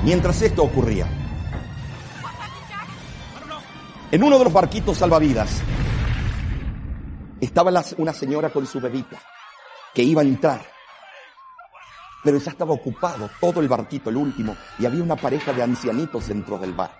[0.03, 1.07] Mientras esto ocurría,
[4.11, 5.61] en uno de los barquitos salvavidas
[7.39, 9.17] estaba una señora con su bebita
[9.93, 10.72] que iba a entrar
[12.23, 16.27] pero ya estaba ocupado todo el barquito, el último, y había una pareja de ancianitos
[16.27, 16.91] dentro del bar.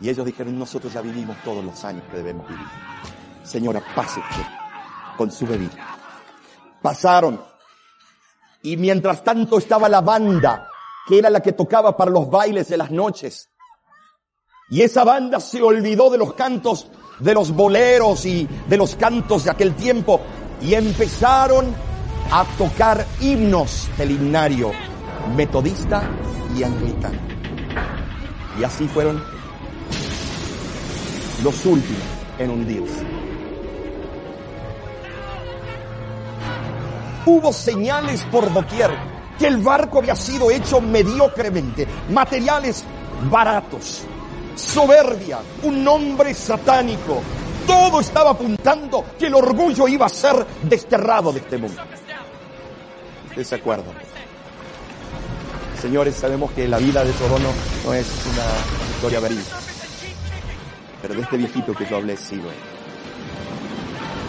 [0.00, 2.66] Y ellos dijeron, nosotros ya vivimos todos los años que debemos vivir.
[3.44, 4.20] Señora, pase
[5.16, 5.96] con su bebida.
[6.80, 7.40] Pasaron.
[8.62, 10.68] Y mientras tanto estaba la banda,
[11.06, 13.50] que era la que tocaba para los bailes de las noches.
[14.70, 19.44] Y esa banda se olvidó de los cantos, de los boleros y de los cantos
[19.44, 20.20] de aquel tiempo.
[20.60, 21.74] Y empezaron
[22.30, 24.72] a tocar himnos del himnario
[25.36, 26.02] metodista
[26.56, 27.18] y anglicano.
[28.58, 29.22] Y así fueron
[31.42, 32.02] los últimos
[32.38, 33.04] en hundirse.
[37.24, 38.90] Hubo señales por doquier
[39.38, 42.84] que el barco había sido hecho mediocremente, materiales
[43.30, 44.02] baratos,
[44.56, 47.22] soberbia, un nombre satánico.
[47.66, 51.80] Todo estaba apuntando que el orgullo iba a ser desterrado de este mundo
[53.36, 53.92] ese acuerdo.
[55.80, 57.48] Señores, sabemos que la vida de Sorono
[57.84, 59.56] no es una historia verídica.
[61.00, 62.40] Pero de este viejito que yo hablé, sí,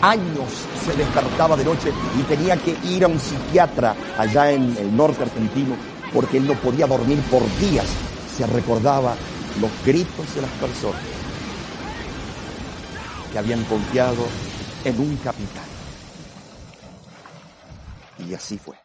[0.02, 0.50] Años
[0.84, 5.24] se despertaba de noche y tenía que ir a un psiquiatra allá en el norte
[5.24, 5.76] argentino
[6.14, 7.88] porque él no podía dormir por días.
[8.36, 9.16] Se recordaba
[9.62, 11.02] los gritos de las personas
[13.32, 14.26] que habían confiado
[14.84, 15.64] en un capitán.
[18.28, 18.83] Y así fue.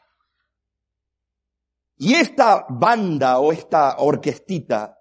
[2.00, 5.00] Y esta banda o esta orquestita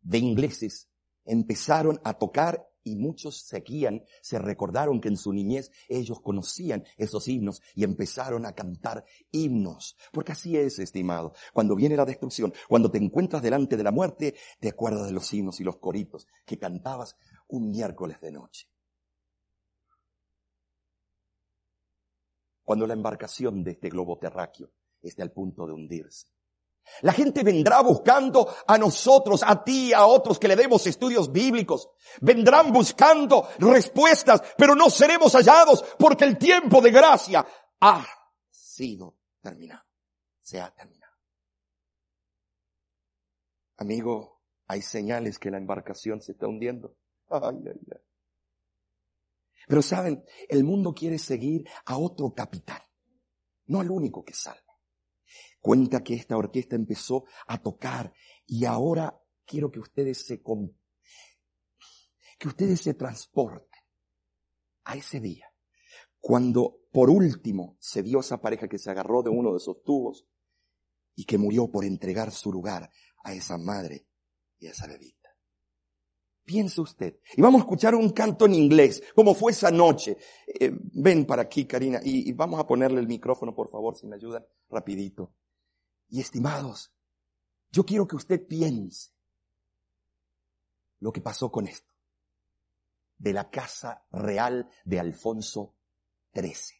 [0.00, 0.88] de ingleses
[1.24, 7.26] empezaron a tocar y muchos seguían, se recordaron que en su niñez ellos conocían esos
[7.26, 9.96] himnos y empezaron a cantar himnos.
[10.12, 11.34] Porque así es, estimado.
[11.52, 15.32] Cuando viene la destrucción, cuando te encuentras delante de la muerte, te acuerdas de los
[15.34, 17.16] himnos y los coritos que cantabas
[17.48, 18.68] un miércoles de noche.
[22.62, 24.70] Cuando la embarcación de este globo terráqueo
[25.02, 26.28] esté al punto de hundirse.
[27.02, 31.90] La gente vendrá buscando a nosotros, a ti, a otros que le demos estudios bíblicos.
[32.20, 37.46] Vendrán buscando respuestas, pero no seremos hallados porque el tiempo de gracia
[37.80, 38.06] ha
[38.50, 39.84] sido terminado.
[40.40, 41.14] se ha terminado.
[43.76, 46.96] Amigo, hay señales que la embarcación se está hundiendo.
[47.28, 48.00] Ay, ay, ay.
[49.68, 52.80] Pero saben, el mundo quiere seguir a otro capitán,
[53.66, 54.67] no al único que salva.
[55.68, 58.10] Cuenta que esta orquesta empezó a tocar
[58.46, 60.40] y ahora quiero que ustedes se
[62.38, 63.82] que ustedes se transporten
[64.84, 65.52] a ese día,
[66.20, 70.26] cuando por último se vio esa pareja que se agarró de uno de esos tubos
[71.14, 72.90] y que murió por entregar su lugar
[73.22, 74.06] a esa madre
[74.58, 75.28] y a esa bebita.
[76.46, 77.20] Piense usted.
[77.36, 80.16] Y vamos a escuchar un canto en inglés, como fue esa noche.
[80.46, 84.06] Eh, ven para aquí, Karina, y, y, vamos a ponerle el micrófono, por favor, si
[84.06, 85.34] me ayudan, rapidito.
[86.08, 86.92] Y estimados,
[87.70, 89.10] yo quiero que usted piense
[91.00, 91.92] lo que pasó con esto.
[93.16, 95.76] De la casa real de Alfonso
[96.34, 96.78] XIII.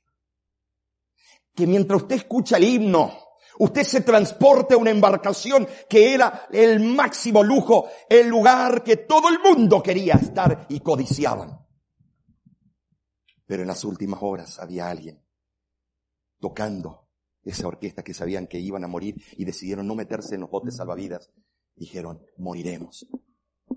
[1.55, 3.13] Que mientras usted escucha el himno,
[3.59, 9.29] usted se transporte a una embarcación que era el máximo lujo, el lugar que todo
[9.29, 11.67] el mundo quería estar y codiciaban.
[13.45, 15.25] Pero en las últimas horas había alguien
[16.39, 17.08] tocando
[17.45, 20.77] esa orquesta que sabían que iban a morir y decidieron no meterse en los botes
[20.77, 21.31] salvavidas.
[21.75, 23.09] Dijeron, moriremos,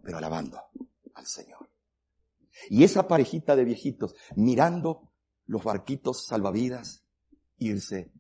[0.04, 0.60] pero alabando
[1.14, 1.70] al Señor.
[2.70, 5.12] Y esa parejita de viejitos mirando
[5.46, 7.06] los barquitos salvavidas
[7.58, 8.12] irse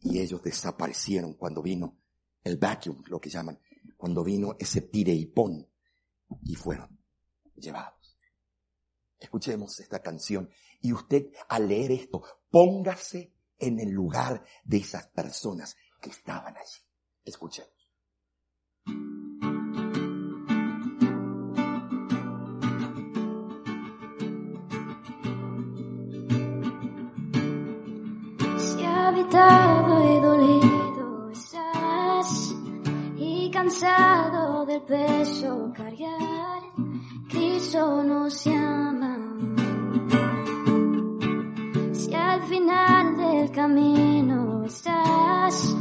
[0.00, 1.98] y ellos desaparecieron cuando vino
[2.42, 3.60] el vacuum, lo que llaman,
[3.96, 5.68] cuando vino ese tire y pon
[6.44, 6.98] y fueron
[7.54, 8.18] llevados.
[9.18, 15.76] Escuchemos esta canción y usted al leer esto, póngase en el lugar de esas personas
[16.00, 16.80] que estaban allí.
[17.24, 17.70] Escuchemos.
[28.58, 32.54] Si habitado y dolido estás
[33.16, 36.62] y cansado del peso cargar,
[37.28, 39.18] Cristo nos llama.
[41.92, 43.01] Si al final
[43.52, 45.76] camino estás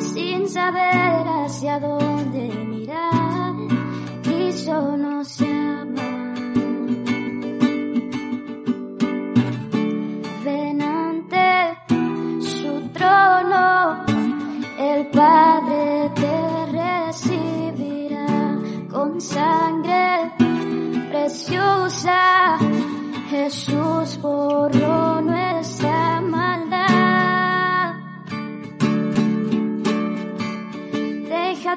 [0.00, 3.54] sin saber hacia dónde mirar,
[4.22, 6.34] Cristo nos llama.
[10.44, 11.78] Ven ante
[12.40, 14.04] su trono,
[14.78, 18.58] el Padre te recibirá
[18.90, 20.32] con sangre
[21.10, 22.58] preciosa.
[23.30, 25.23] Jesús borró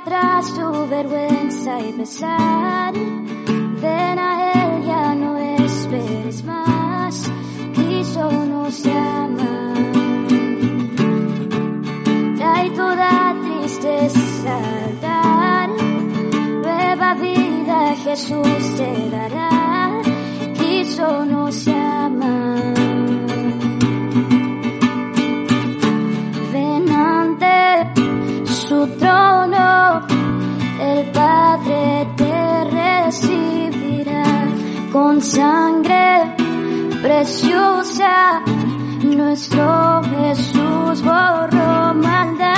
[0.08, 2.94] atrás tu vergüenza y pesar.
[2.94, 7.30] Ven a Él, ya no esperes más.
[7.74, 9.74] Cristo nos llama.
[12.38, 15.70] Trae toda tristeza al altar.
[16.64, 20.02] Nueva vida Jesús te dará.
[20.58, 22.77] Cristo nos llama.
[30.80, 34.24] El Padre te recibirá
[34.92, 36.36] con sangre
[37.02, 38.42] preciosa.
[39.04, 42.58] Nuestro Jesús borró maldad.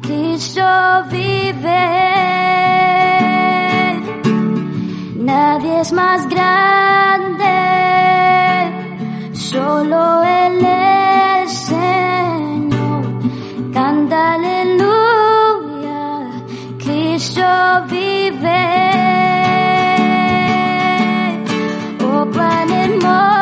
[0.00, 0.62] Cristo
[1.10, 1.86] vive.
[5.16, 7.44] Nadie es más grande,
[9.34, 13.04] solo Él es Señor.
[13.74, 16.02] Canta aleluya,
[16.78, 17.44] Cristo
[17.90, 18.64] vive.
[22.02, 23.39] Oh, cuán hermoso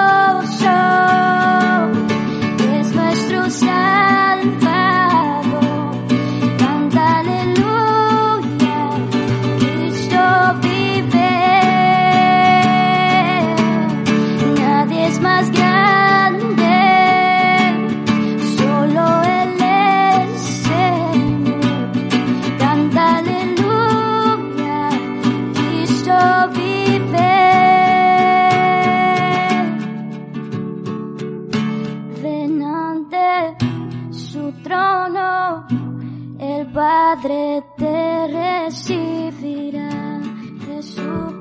[3.62, 4.17] nuestro
[37.08, 40.20] Padre te recibirá.
[40.66, 41.32] Jesús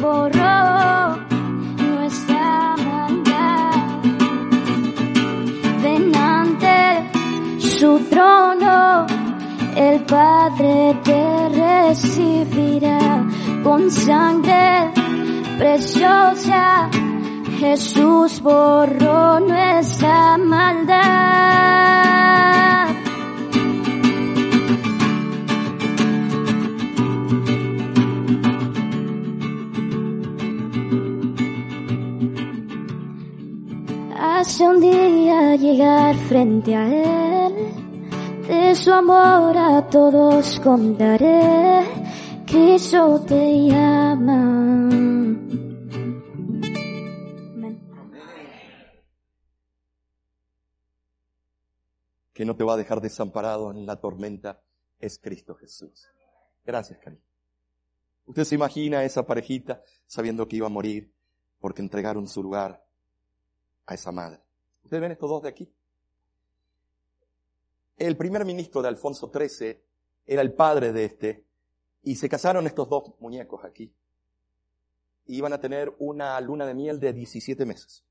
[0.00, 1.16] borró
[1.82, 3.72] nuestra maldad.
[5.82, 6.78] Ven ante
[7.58, 9.06] su trono,
[9.74, 13.26] el Padre te recibirá
[13.64, 14.92] con sangre
[15.58, 16.88] preciosa.
[17.58, 21.66] Jesús borró nuestra maldad.
[34.58, 37.54] Un día llegar frente a Él,
[38.48, 41.84] de su amor a todos contaré,
[42.46, 44.88] Cristo te llama.
[52.32, 54.62] Que no te va a dejar desamparado en la tormenta
[54.98, 56.08] es Cristo Jesús.
[56.64, 57.22] Gracias, cariño.
[58.24, 61.12] Usted se imagina a esa parejita sabiendo que iba a morir
[61.60, 62.82] porque entregaron su lugar
[63.84, 64.45] a esa madre.
[64.86, 65.68] ¿Ustedes ven estos dos de aquí?
[67.96, 69.82] El primer ministro de Alfonso XIII
[70.24, 71.44] era el padre de este
[72.04, 73.92] y se casaron estos dos muñecos aquí.
[75.26, 78.04] Iban a tener una luna de miel de 17 meses.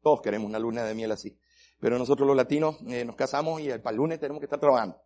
[0.00, 1.36] Todos queremos una luna de miel así.
[1.78, 4.96] Pero nosotros los latinos eh, nos casamos y para el lunes tenemos que estar trabajando.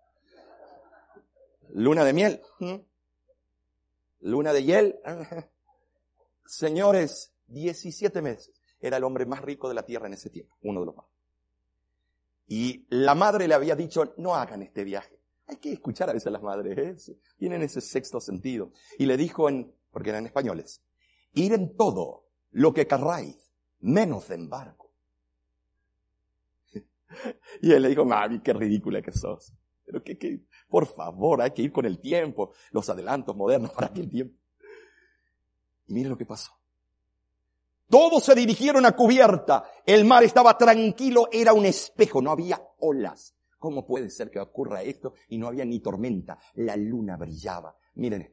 [1.70, 2.40] Luna de miel.
[4.20, 5.00] Luna de hiel.
[6.46, 8.52] Señores, 17 meses.
[8.78, 11.15] Era el hombre más rico de la tierra en ese tiempo, uno de los más.
[12.47, 15.18] Y la madre le había dicho, no hagan este viaje.
[15.49, 17.16] Hay que escuchar a veces a las madres, ¿eh?
[17.36, 18.72] tienen ese sexto sentido.
[18.99, 20.82] Y le dijo en, porque eran españoles,
[21.34, 24.92] ir en todo lo que querráis, menos en barco.
[27.62, 29.53] Y él le dijo, mami, qué ridícula que sos.
[29.84, 33.86] Pero que, que, por favor, hay que ir con el tiempo, los adelantos modernos para
[33.86, 34.36] aquel tiempo.
[35.86, 36.55] Y mire lo que pasó.
[37.89, 39.64] Todos se dirigieron a cubierta.
[39.84, 43.34] El mar estaba tranquilo, era un espejo, no había olas.
[43.59, 46.39] ¿Cómo puede ser que ocurra esto y no había ni tormenta?
[46.55, 47.76] La luna brillaba.
[47.95, 48.32] Miren.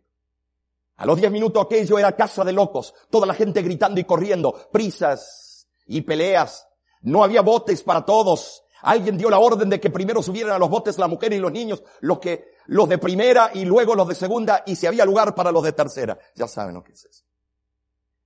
[0.98, 4.54] A los diez minutos aquello era casa de locos, toda la gente gritando y corriendo,
[4.72, 6.68] prisas y peleas.
[7.02, 8.64] No había botes para todos.
[8.84, 11.52] Alguien dio la orden de que primero subieran a los botes la mujer y los
[11.52, 15.34] niños, los que, los de primera y luego los de segunda, y si había lugar
[15.34, 16.20] para los de tercera.
[16.36, 17.24] Ya saben lo que es eso.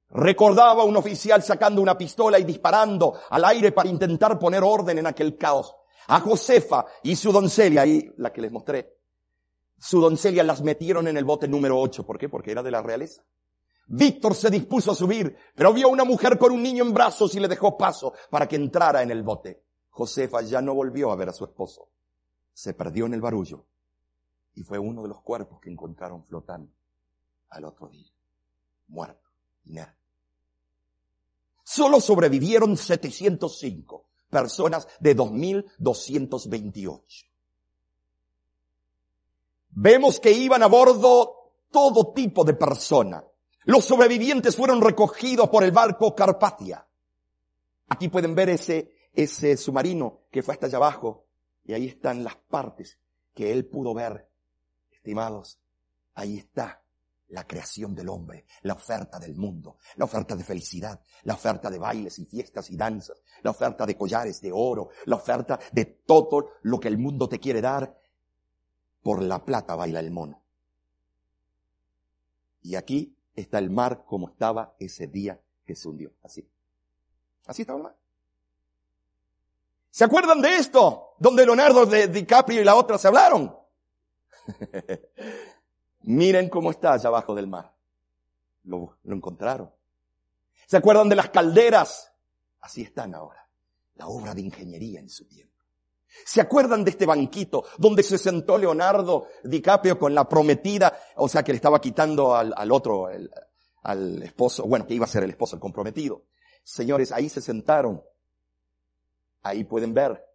[0.10, 5.08] Recordaba un oficial sacando una pistola y disparando al aire para intentar poner orden en
[5.08, 5.76] aquel caos.
[6.08, 8.97] A Josefa y su doncella, ahí la que les mostré,
[9.80, 12.05] su doncella las metieron en el bote número 8.
[12.05, 12.30] ¿Por qué?
[12.30, 13.24] Porque era de la realeza.
[13.88, 17.36] Víctor se dispuso a subir, pero vio a una mujer con un niño en brazos
[17.36, 19.64] y le dejó paso para que entrara en el bote.
[19.89, 21.89] Josefa ya no volvió a ver a su esposo.
[22.53, 23.66] Se perdió en el barullo
[24.55, 26.72] y fue uno de los cuerpos que encontraron flotando
[27.49, 28.12] al otro día,
[28.88, 29.30] muerto,
[29.66, 29.97] inerte.
[31.70, 37.26] Solo sobrevivieron 705 personas de 2.228.
[39.72, 43.26] Vemos que iban a bordo todo tipo de personas.
[43.65, 46.88] Los sobrevivientes fueron recogidos por el barco Carpatia.
[47.89, 51.26] Aquí pueden ver ese, ese submarino que fue hasta allá abajo.
[51.65, 52.97] Y ahí están las partes
[53.34, 54.30] que él pudo ver.
[54.89, 55.59] Estimados,
[56.13, 56.82] ahí está
[57.30, 61.78] la creación del hombre, la oferta del mundo, la oferta de felicidad, la oferta de
[61.78, 66.52] bailes y fiestas y danzas, la oferta de collares de oro, la oferta de todo
[66.64, 68.00] lo que el mundo te quiere dar.
[69.02, 70.44] Por la plata baila el mono.
[72.62, 76.12] Y aquí está el mar como estaba ese día que se hundió.
[76.24, 76.46] Así.
[77.46, 77.98] Así estaba el mar.
[79.90, 81.16] ¿Se acuerdan de esto?
[81.20, 83.56] Donde Leonardo de DiCaprio y la otra se hablaron.
[86.08, 87.76] Miren cómo está allá abajo del mar.
[88.64, 89.70] Lo, encontraron.
[90.66, 92.14] ¿Se acuerdan de las calderas?
[92.62, 93.45] Así están ahora.
[93.95, 95.53] La obra de ingeniería en su tiempo.
[96.26, 101.43] ¿Se acuerdan de este banquito donde se sentó Leonardo DiCaprio con la prometida, o sea
[101.43, 103.30] que le estaba quitando al, al otro, el,
[103.84, 106.24] al esposo, bueno, que iba a ser el esposo, el comprometido?
[106.64, 108.01] Señores, ahí se sentaron.
[109.41, 110.26] Ahí pueden ver.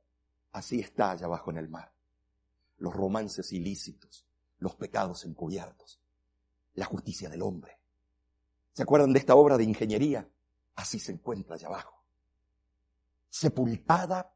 [0.52, 1.94] Así está allá abajo en el mar.
[2.76, 4.26] Los romances ilícitos,
[4.62, 6.00] los pecados encubiertos,
[6.74, 7.78] la justicia del hombre.
[8.72, 10.26] ¿Se acuerdan de esta obra de ingeniería?
[10.76, 12.02] Así se encuentra allá abajo.
[13.28, 14.32] Sepultada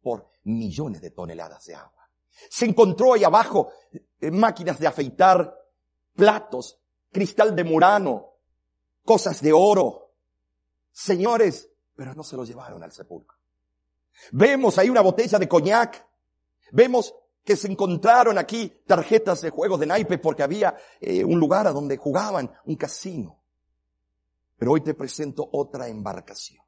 [0.00, 2.08] por millones de toneladas de agua.
[2.48, 3.72] Se encontró ahí abajo
[4.20, 5.54] eh, máquinas de afeitar,
[6.14, 6.78] platos,
[7.10, 8.36] cristal de murano,
[9.04, 10.14] cosas de oro.
[10.92, 13.38] Señores, pero no se lo llevaron al sepulcro.
[14.30, 16.06] Vemos ahí una botella de coñac.
[16.70, 17.14] Vemos
[17.44, 21.72] que se encontraron aquí tarjetas de juegos de naipes porque había eh, un lugar a
[21.72, 23.42] donde jugaban, un casino.
[24.56, 26.62] Pero hoy te presento otra embarcación.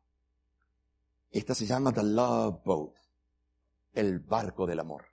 [1.30, 2.94] Esta se llama The Love Boat,
[3.92, 5.04] el barco del amor.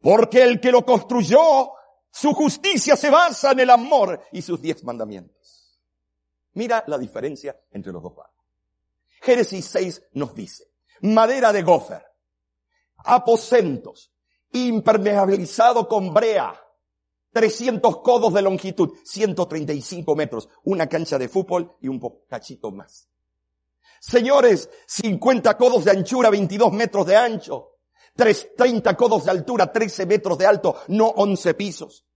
[0.00, 1.72] Porque el que lo construyó,
[2.10, 5.78] su justicia se basa en el amor y sus diez mandamientos.
[6.54, 8.44] Mira la diferencia entre los dos barcos.
[9.20, 10.64] Génesis 6 nos dice,
[11.02, 12.06] madera de gofer,
[13.06, 14.12] aposentos,
[14.52, 16.60] impermeabilizado con brea,
[17.32, 23.08] 300 codos de longitud, 135 metros, una cancha de fútbol y un cachito más.
[24.00, 27.76] Señores, 50 codos de anchura, 22 metros de ancho,
[28.14, 32.06] 30 codos de altura, 13 metros de alto, no 11 pisos.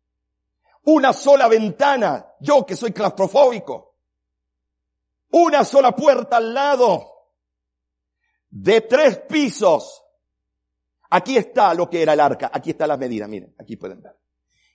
[0.85, 3.97] Una sola ventana, yo que soy claustrofóbico.
[5.33, 7.11] Una sola puerta al lado,
[8.51, 10.03] de tres pisos.
[11.11, 14.17] Aquí está lo que era el arca, aquí está la medida, miren, aquí pueden ver.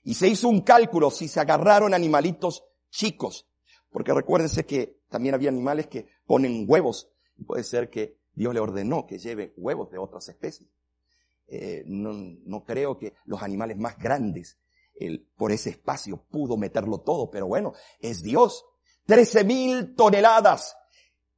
[0.03, 3.47] Y se hizo un cálculo si se agarraron animalitos chicos,
[3.89, 8.59] porque recuérdense que también había animales que ponen huevos, y puede ser que Dios le
[8.59, 10.69] ordenó que lleve huevos de otras especies.
[11.47, 14.57] Eh, no, creo que los animales más grandes
[15.36, 18.65] por ese espacio pudo meterlo todo, pero bueno, es Dios.
[19.05, 20.75] Trece mil toneladas.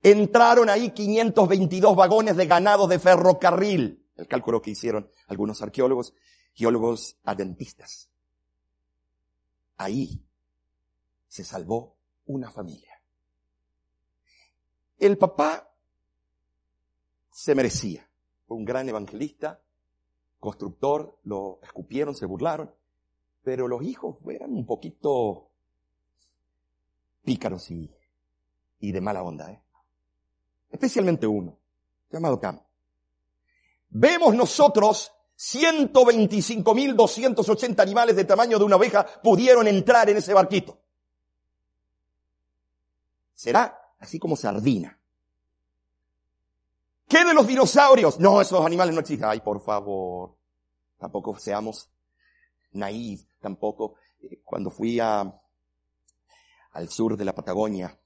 [0.02, 4.07] Entraron ahí 522 vagones de ganado de ferrocarril.
[4.18, 6.14] El cálculo que hicieron algunos arqueólogos,
[6.54, 8.10] geólogos adventistas.
[9.78, 10.24] Ahí
[11.28, 11.96] se salvó
[12.26, 13.00] una familia.
[14.98, 15.72] El papá
[17.32, 18.10] se merecía.
[18.48, 19.62] Fue un gran evangelista,
[20.40, 22.74] constructor, lo escupieron, se burlaron,
[23.44, 25.52] pero los hijos eran un poquito
[27.24, 27.94] pícaros y,
[28.80, 29.62] y de mala onda, ¿eh?
[30.72, 31.58] Especialmente uno,
[32.12, 32.60] llamado Cam.
[33.90, 40.80] Vemos nosotros 125.280 animales de tamaño de una oveja pudieron entrar en ese barquito.
[43.34, 45.00] Será así como sardina.
[47.08, 48.20] ¿Qué de los dinosaurios?
[48.20, 49.30] No, esos animales no existen.
[49.30, 50.36] Ay, por favor.
[50.98, 51.90] Tampoco seamos
[52.72, 53.24] naif.
[53.40, 53.96] Tampoco.
[54.22, 55.40] Eh, cuando fui a,
[56.72, 57.98] al sur de la Patagonia,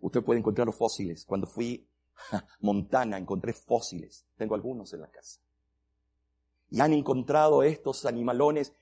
[0.00, 1.24] usted puede encontrar los fósiles.
[1.26, 1.87] Cuando fui
[2.60, 4.26] Montana, encontré fósiles.
[4.36, 5.40] Tengo algunos en la casa
[6.70, 8.72] y han encontrado estos animalones,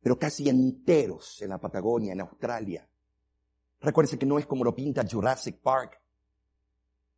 [0.00, 2.88] pero casi enteros en la Patagonia, en Australia.
[3.80, 6.00] Recuérdense que no es como lo pinta Jurassic Park.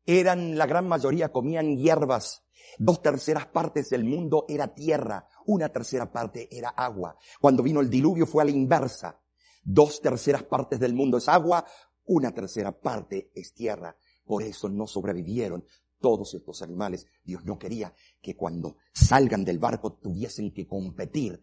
[0.04, 2.44] Eran, la gran mayoría comían hierbas.
[2.78, 5.26] Dos terceras partes del mundo era tierra.
[5.46, 7.16] Una tercera parte era agua.
[7.40, 9.20] Cuando vino el diluvio fue a la inversa.
[9.62, 11.64] Dos terceras partes del mundo es agua.
[12.06, 13.94] Una tercera parte es tierra.
[14.28, 15.64] Por eso no sobrevivieron
[15.98, 17.06] todos estos animales.
[17.24, 21.42] Dios no quería que cuando salgan del barco tuviesen que competir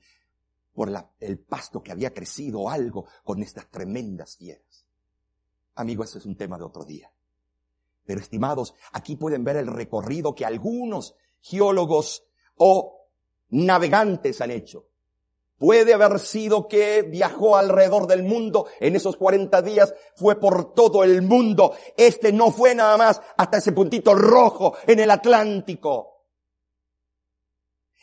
[0.72, 4.86] por el pasto que había crecido algo con estas tremendas fieras.
[5.74, 7.12] Amigo, ese es un tema de otro día.
[8.06, 12.24] Pero estimados, aquí pueden ver el recorrido que algunos geólogos
[12.58, 13.08] o
[13.50, 14.90] navegantes han hecho.
[15.58, 21.04] Puede haber sido que viajó alrededor del mundo en esos 40 días, fue por todo
[21.04, 21.74] el mundo.
[21.96, 26.26] Este no fue nada más hasta ese puntito rojo en el Atlántico.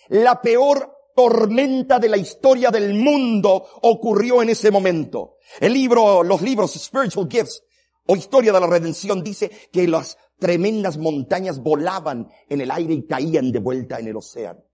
[0.09, 5.37] La peor tormenta de la historia del mundo ocurrió en ese momento.
[5.61, 7.63] El libro, los libros Spiritual Gifts
[8.07, 13.07] o Historia de la Redención dice que las tremendas montañas volaban en el aire y
[13.07, 14.65] caían de vuelta en el océano.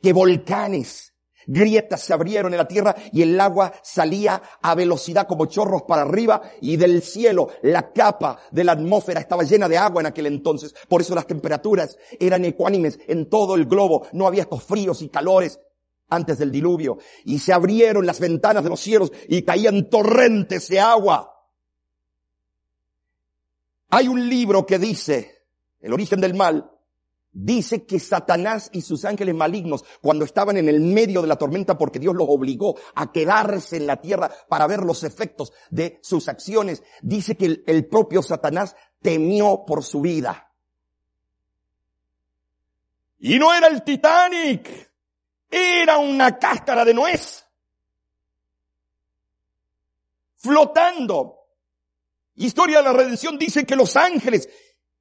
[0.00, 1.15] Que volcanes
[1.46, 6.02] grietas se abrieron en la tierra y el agua salía a velocidad como chorros para
[6.02, 10.26] arriba y del cielo la capa de la atmósfera estaba llena de agua en aquel
[10.26, 10.74] entonces.
[10.88, 14.06] Por eso las temperaturas eran ecuánimes en todo el globo.
[14.12, 15.60] No había estos fríos y calores
[16.08, 16.98] antes del diluvio.
[17.24, 21.32] Y se abrieron las ventanas de los cielos y caían torrentes de agua.
[23.90, 25.44] Hay un libro que dice,
[25.80, 26.70] el origen del mal,
[27.38, 31.76] Dice que Satanás y sus ángeles malignos, cuando estaban en el medio de la tormenta
[31.76, 36.28] porque Dios los obligó a quedarse en la tierra para ver los efectos de sus
[36.28, 40.50] acciones, dice que el, propio Satanás temió por su vida.
[43.18, 44.90] Y no era el Titanic,
[45.50, 47.44] era una cáscara de nuez.
[50.36, 51.34] Flotando.
[52.36, 54.48] Historia de la redención dice que los ángeles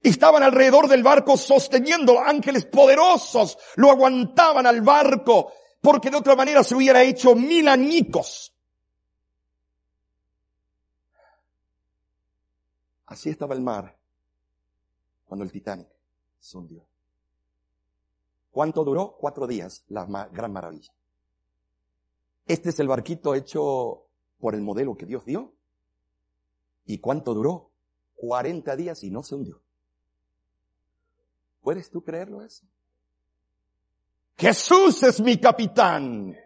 [0.05, 5.51] Estaban alrededor del barco sosteniendo ángeles poderosos, lo aguantaban al barco,
[5.81, 8.53] porque de otra manera se hubiera hecho mil añicos.
[13.07, 13.97] Así estaba el mar
[15.25, 15.87] cuando el Titanic
[16.39, 16.85] se hundió.
[18.51, 19.17] ¿Cuánto duró?
[19.19, 20.93] Cuatro días, la gran maravilla.
[22.45, 24.05] Este es el barquito hecho
[24.37, 25.55] por el modelo que Dios dio.
[26.85, 27.71] ¿Y cuánto duró?
[28.13, 29.64] Cuarenta días y no se hundió.
[31.65, 32.63] ¿Puedes tú creerlo eso?
[34.37, 36.37] Jesús es mi capitán.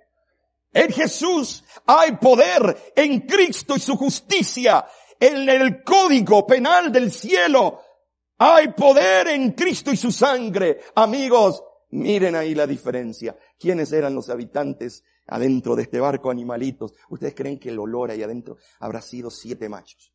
[0.71, 4.85] En Jesús hay poder, en Cristo y su justicia,
[5.19, 7.81] en el código penal del cielo.
[8.37, 10.79] Hay poder en Cristo y su sangre.
[10.95, 13.37] Amigos, miren ahí la diferencia.
[13.59, 16.93] ¿Quiénes eran los habitantes adentro de este barco animalitos?
[17.09, 20.13] ¿Ustedes creen que el olor ahí adentro habrá sido siete machos?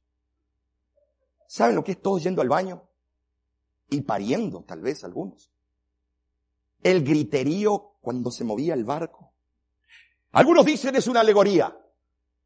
[1.46, 2.88] ¿Saben lo que es todo yendo al baño?
[3.95, 5.53] Y pariendo, tal vez algunos.
[6.82, 9.32] El griterío cuando se movía el barco.
[10.32, 11.78] Algunos dicen es una alegoría.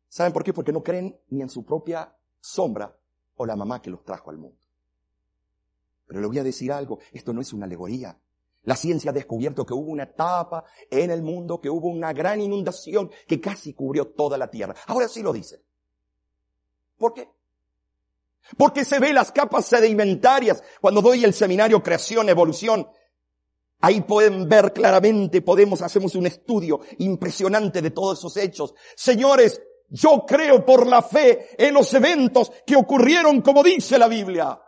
[0.08, 0.52] ¿Saben por qué?
[0.52, 2.94] Porque no creen ni en su propia sombra
[3.36, 4.58] o la mamá que los trajo al mundo.
[6.06, 8.20] Pero le voy a decir algo, esto no es una alegoría.
[8.64, 12.42] La ciencia ha descubierto que hubo una etapa en el mundo, que hubo una gran
[12.42, 14.74] inundación que casi cubrió toda la tierra.
[14.86, 15.62] Ahora sí lo dicen.
[16.98, 17.30] ¿Por qué?
[18.56, 22.88] Porque se ve las capas sedimentarias cuando doy el seminario Creación, Evolución.
[23.80, 28.74] Ahí pueden ver claramente, podemos, hacemos un estudio impresionante de todos esos hechos.
[28.96, 34.60] Señores, yo creo por la fe en los eventos que ocurrieron como dice la Biblia.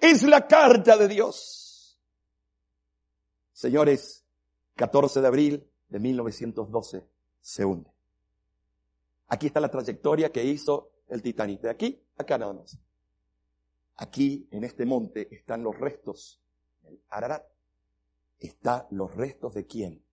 [0.00, 1.98] Es la carta de Dios.
[3.52, 4.24] Señores,
[4.74, 7.06] 14 de abril de 1912
[7.40, 7.92] se hunde.
[9.28, 11.60] Aquí está la trayectoria que hizo el Titanic.
[11.60, 12.78] De aquí, acá nada más.
[13.96, 16.42] Aquí, en este monte, están los restos
[16.82, 17.44] del Ararat.
[18.38, 20.04] Están los restos de quién?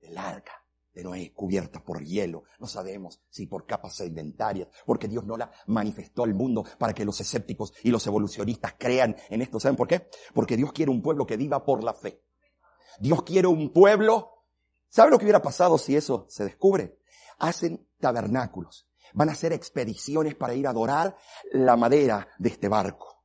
[0.00, 0.66] Del arca
[0.96, 2.44] de Noé, cubierta por hielo.
[2.58, 7.04] No sabemos si por capas sedimentarias, porque Dios no la manifestó al mundo para que
[7.04, 9.60] los escépticos y los evolucionistas crean en esto.
[9.60, 10.08] ¿Saben por qué?
[10.32, 12.22] Porque Dios quiere un pueblo que viva por la fe.
[12.98, 14.44] Dios quiere un pueblo.
[14.88, 16.98] ¿Saben lo que hubiera pasado si eso se descubre?
[17.38, 18.88] Hacen tabernáculos.
[19.14, 21.16] Van a hacer expediciones para ir a adorar
[21.52, 23.24] la madera de este barco.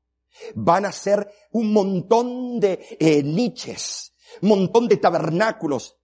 [0.55, 5.97] Van a hacer un montón de eh, niches, montón de tabernáculos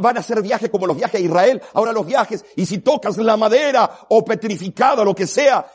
[0.00, 1.62] Van a hacer viajes como los viajes a Israel.
[1.74, 5.66] Ahora los viajes, y si tocas la madera o petrificado, lo que sea,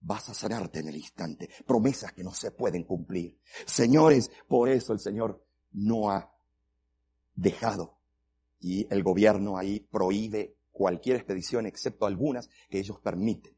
[0.00, 1.48] vas a sanarte en el instante.
[1.66, 3.38] Promesas que no se pueden cumplir.
[3.66, 6.32] Señores, por eso el Señor no ha
[7.34, 7.98] dejado.
[8.60, 13.54] Y el gobierno ahí prohíbe cualquier expedición, excepto algunas que ellos permiten.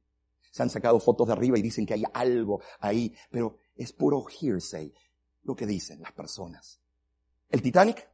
[0.50, 4.24] Se han sacado fotos de arriba y dicen que hay algo ahí, pero es puro
[4.26, 4.92] hearsay
[5.44, 6.80] lo que dicen las personas.
[7.48, 8.08] El Titanic,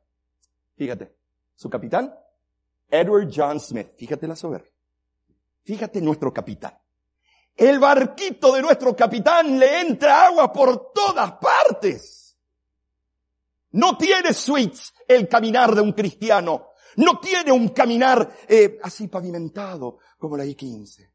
[0.76, 1.14] fíjate,
[1.54, 2.14] su capitán,
[2.90, 3.88] Edward John Smith.
[3.96, 4.70] Fíjate la soberbia.
[5.64, 6.78] Fíjate nuestro capitán.
[7.56, 12.36] El barquito de nuestro capitán le entra agua por todas partes.
[13.72, 16.68] No tiene suites el caminar de un cristiano.
[16.96, 21.10] No tiene un caminar eh, así pavimentado como la I-15.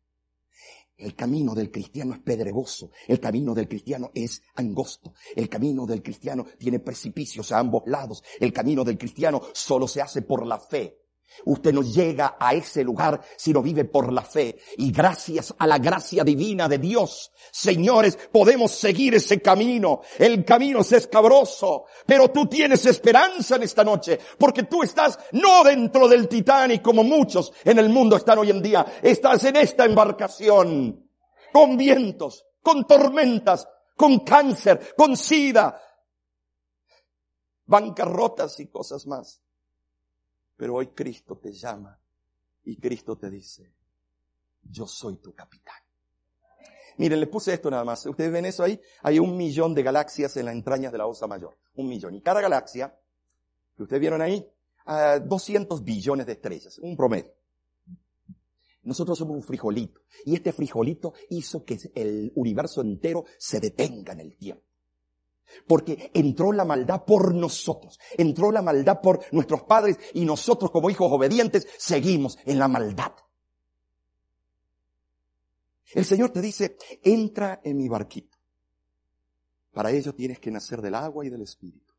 [0.97, 6.03] El camino del cristiano es pedregoso, el camino del cristiano es angosto, el camino del
[6.03, 10.59] cristiano tiene precipicios a ambos lados, el camino del cristiano solo se hace por la
[10.59, 11.00] fe.
[11.45, 14.59] Usted no llega a ese lugar si no vive por la fe.
[14.77, 20.01] Y gracias a la gracia divina de Dios, señores, podemos seguir ese camino.
[20.17, 25.63] El camino es escabroso, pero tú tienes esperanza en esta noche, porque tú estás no
[25.63, 28.85] dentro del Titanic como muchos en el mundo están hoy en día.
[29.01, 31.09] Estás en esta embarcación,
[31.51, 35.79] con vientos, con tormentas, con cáncer, con sida,
[37.65, 39.41] bancarrotas y cosas más.
[40.61, 41.99] Pero hoy Cristo te llama
[42.65, 43.73] y Cristo te dice,
[44.61, 45.81] yo soy tu capitán.
[46.99, 48.05] Miren, les puse esto nada más.
[48.05, 48.79] Ustedes ven eso ahí.
[49.01, 51.57] Hay un millón de galaxias en las entrañas de la Osa Mayor.
[51.73, 52.13] Un millón.
[52.13, 52.95] Y cada galaxia,
[53.75, 54.47] que ustedes vieron ahí,
[54.85, 56.77] a 200 billones de estrellas.
[56.77, 57.33] Un promedio.
[58.83, 60.01] Nosotros somos un frijolito.
[60.25, 64.63] Y este frijolito hizo que el universo entero se detenga en el tiempo.
[65.67, 70.89] Porque entró la maldad por nosotros, entró la maldad por nuestros padres y nosotros como
[70.89, 73.13] hijos obedientes seguimos en la maldad.
[75.93, 78.37] El Señor te dice, entra en mi barquito.
[79.73, 81.93] Para ello tienes que nacer del agua y del espíritu.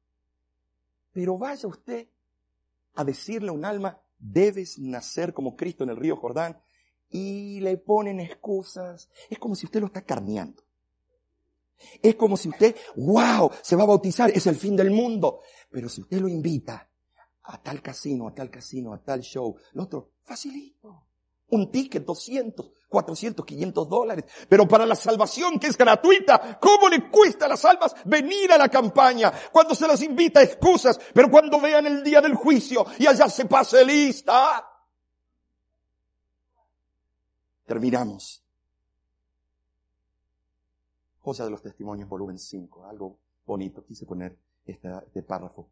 [1.12, 2.08] Pero vaya usted
[2.94, 6.60] a decirle a un alma, debes nacer como Cristo en el río Jordán,
[7.10, 9.10] y le ponen excusas.
[9.28, 10.62] Es como si usted lo está carneando.
[12.02, 15.40] Es como si usted, wow, se va a bautizar, es el fin del mundo.
[15.70, 16.88] Pero si usted lo invita
[17.44, 21.06] a tal casino, a tal casino, a tal show, lo otro, facilito.
[21.48, 24.24] Un ticket, 200, 400, 500 dólares.
[24.48, 28.58] Pero para la salvación que es gratuita, ¿cómo le cuesta a las almas venir a
[28.58, 29.30] la campaña?
[29.52, 33.28] Cuando se las invita a excusas, pero cuando vean el día del juicio y allá
[33.28, 34.66] se pase lista.
[37.66, 38.41] Terminamos.
[41.22, 42.86] Cosa de los Testimonios, volumen 5.
[42.86, 43.84] Algo bonito.
[43.84, 45.70] Quise poner este párrafo.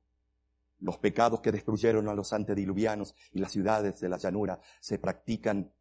[0.78, 5.72] Los pecados que destruyeron a los antediluvianos y las ciudades de la llanura se practican,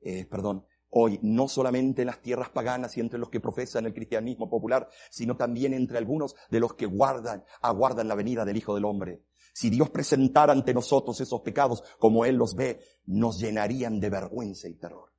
[0.00, 3.94] eh, perdón, hoy no solamente en las tierras paganas y entre los que profesan el
[3.94, 8.74] cristianismo popular, sino también entre algunos de los que guardan, aguardan la venida del Hijo
[8.74, 9.22] del Hombre.
[9.54, 14.68] Si Dios presentara ante nosotros esos pecados como Él los ve, nos llenarían de vergüenza
[14.68, 15.12] y terror.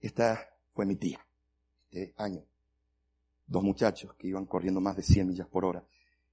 [0.00, 1.24] Esta fue mi tía,
[1.90, 2.44] este año.
[3.46, 5.84] Dos muchachos que iban corriendo más de 100 millas por hora.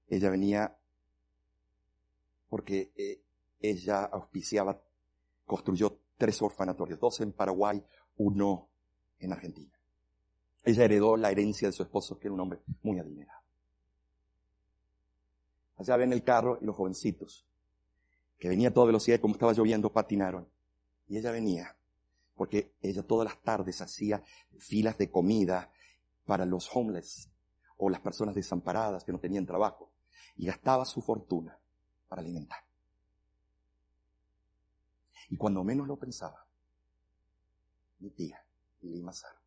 [0.08, 0.76] Ella venía
[2.48, 3.22] porque eh,
[3.60, 4.82] ella auspiciaba,
[5.46, 7.82] construyó tres orfanatorios, dos en Paraguay,
[8.16, 8.68] uno
[9.18, 9.72] en Argentina.
[10.64, 13.40] Ella heredó la herencia de su esposo, que era un hombre muy adinerado.
[15.76, 17.46] Allá ven el carro y los jovencitos,
[18.38, 20.48] que venía a toda velocidad y como estaba lloviendo, patinaron.
[21.08, 21.76] Y ella venía
[22.34, 24.22] porque ella todas las tardes hacía
[24.58, 25.70] filas de comida
[26.24, 27.30] para los homeless
[27.76, 29.92] o las personas desamparadas que no tenían trabajo
[30.36, 31.58] y gastaba su fortuna
[32.08, 32.64] para alimentar.
[35.28, 36.46] Y cuando menos lo pensaba,
[37.98, 38.44] mi tía,
[38.82, 39.40] Lima Sara,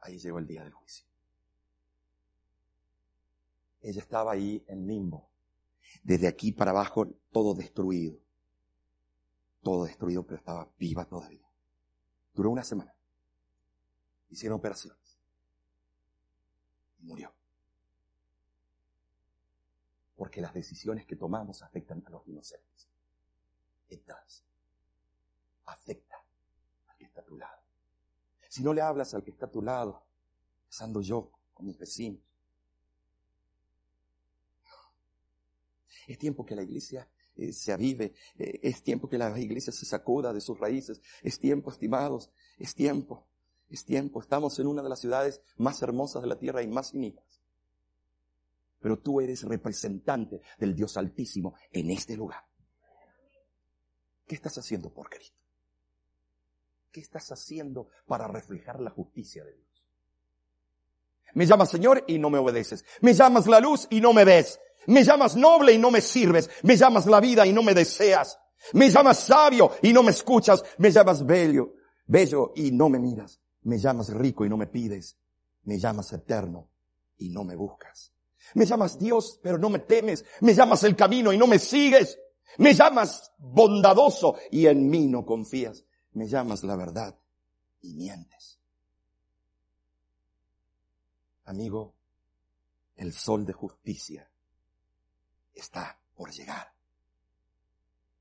[0.00, 1.06] ahí llegó el día del juicio.
[3.80, 5.28] Ella estaba ahí en limbo,
[6.02, 8.25] desde aquí para abajo todo destruido
[9.66, 11.44] todo destruido, pero estaba viva todavía.
[12.32, 12.94] Duró una semana.
[14.28, 15.18] Hicieron operaciones.
[17.00, 17.34] Y murió.
[20.14, 22.88] Porque las decisiones que tomamos afectan a los inocentes.
[23.88, 24.44] Estas
[25.64, 26.24] afecta
[26.86, 27.60] al que está a tu lado.
[28.48, 30.06] Si no le hablas al que está a tu lado,
[30.68, 32.22] pasando yo con mis vecinos.
[36.06, 38.14] Es tiempo que la iglesia eh, se avive.
[38.38, 41.00] Eh, es tiempo que la iglesia se sacuda de sus raíces.
[41.22, 42.30] Es tiempo, estimados.
[42.58, 43.26] Es tiempo.
[43.68, 44.20] Es tiempo.
[44.20, 47.42] Estamos en una de las ciudades más hermosas de la tierra y más inicuas.
[48.80, 52.44] Pero tú eres representante del Dios Altísimo en este lugar.
[54.26, 55.36] ¿Qué estás haciendo por Cristo?
[56.90, 59.66] ¿Qué estás haciendo para reflejar la justicia de Dios?
[61.34, 62.84] Me llamas Señor y no me obedeces.
[63.02, 64.58] Me llamas la luz y no me ves.
[64.86, 66.48] Me llamas noble y no me sirves.
[66.62, 68.38] Me llamas la vida y no me deseas.
[68.72, 70.62] Me llamas sabio y no me escuchas.
[70.78, 71.74] Me llamas bello,
[72.06, 73.40] bello y no me miras.
[73.62, 75.16] Me llamas rico y no me pides.
[75.64, 76.68] Me llamas eterno
[77.18, 78.12] y no me buscas.
[78.54, 80.24] Me llamas Dios, pero no me temes.
[80.40, 82.18] Me llamas el camino y no me sigues.
[82.58, 85.84] Me llamas bondadoso y en mí no confías.
[86.12, 87.18] Me llamas la verdad
[87.82, 88.60] y mientes.
[91.44, 91.94] Amigo,
[92.96, 94.28] el sol de justicia
[95.56, 96.72] está por llegar.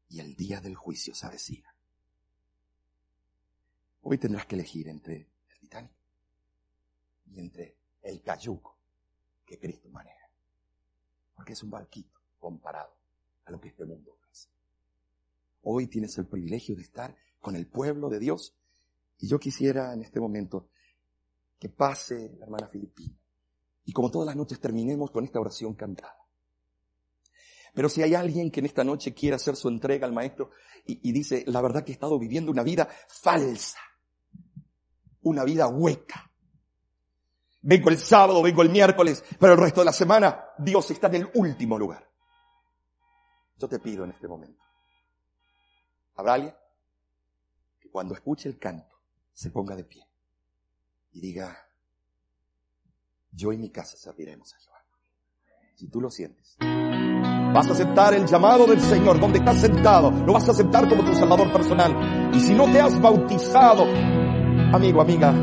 [0.10, 1.76] Y el día del juicio se avecina.
[4.02, 5.92] Hoy tendrás que elegir entre el Titanic
[7.32, 8.78] y entre el cayuco
[9.46, 10.30] que Cristo maneja.
[11.36, 12.96] Porque es un barquito comparado
[13.46, 14.50] a lo que este mundo ofrece.
[15.64, 18.56] Hoy tienes el privilegio de estar con el pueblo de Dios.
[19.18, 20.70] Y yo quisiera en este momento
[21.60, 23.18] que pase la hermana Filipina.
[23.86, 26.25] Y como todas las noches terminemos con esta oración cantada.
[27.76, 30.52] Pero si hay alguien que en esta noche quiere hacer su entrega al maestro
[30.86, 33.80] y, dice, la verdad que he estado viviendo una vida falsa,
[35.24, 36.32] una vida hueca.
[37.62, 41.16] Vengo el sábado, vengo el miércoles, pero el resto de la semana Dios está en
[41.16, 42.10] el último lugar.
[43.58, 44.64] Yo te pido en este momento,
[46.16, 46.56] ¿habrá alguien?
[47.80, 48.96] Que cuando escuche el canto
[49.34, 50.08] se ponga de pie
[51.12, 51.68] y diga,
[53.32, 54.86] yo y mi casa serviremos a Jehová.
[55.76, 56.58] Si tú lo sientes.
[57.56, 60.12] Vas a aceptar el llamado del Señor donde estás sentado.
[60.12, 62.30] Lo vas a aceptar como tu salvador personal.
[62.34, 63.86] Y si no te has bautizado,
[64.74, 65.34] amigo, amiga,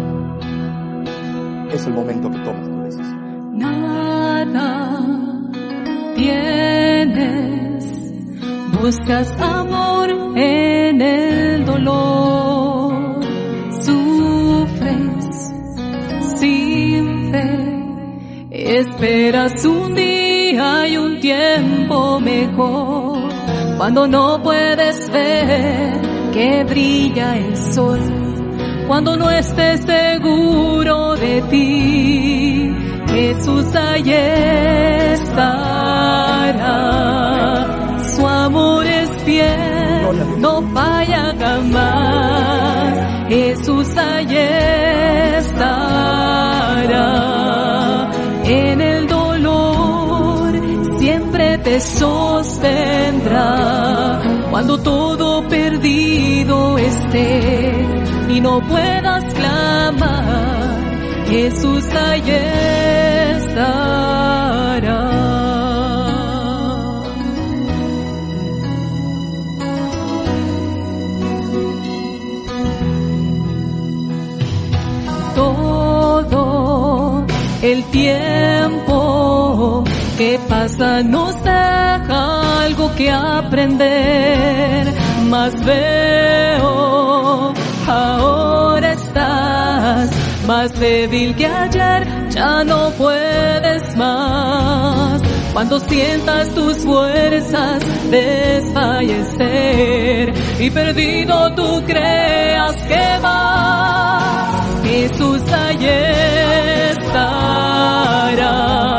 [1.73, 3.59] es el momento que tomes tu decisión.
[3.59, 5.01] Nada
[6.15, 7.85] tienes,
[8.79, 13.25] buscas amor en el dolor,
[13.81, 15.51] sufres
[16.37, 20.12] sin fe, esperas un día
[20.57, 23.19] hay un tiempo mejor
[23.77, 26.01] cuando no puedes ver
[26.33, 28.01] que brilla el sol,
[28.87, 32.75] cuando no estés seguro de ti,
[33.09, 34.11] Jesús ahí
[35.13, 35.59] estará.
[38.15, 42.73] Su amor es fiel, no falla jamás.
[43.29, 43.82] Jesús
[52.03, 53.49] sostendrá
[54.51, 57.71] cuando todo perdido esté
[58.29, 60.81] y no puedas clamar,
[61.29, 62.33] Jesús allí
[63.37, 65.03] estará.
[75.37, 77.25] Todo
[77.63, 78.82] el tiempo
[80.23, 84.87] que pasa nos deja algo que aprender.
[85.33, 87.53] Más veo,
[87.89, 90.11] ahora estás
[90.47, 95.21] más débil que ayer, ya no puedes más.
[95.55, 104.55] Cuando sientas tus fuerzas desfallecer y perdido tú creas que vas,
[104.85, 105.85] Jesús ahí
[106.93, 108.92] estará.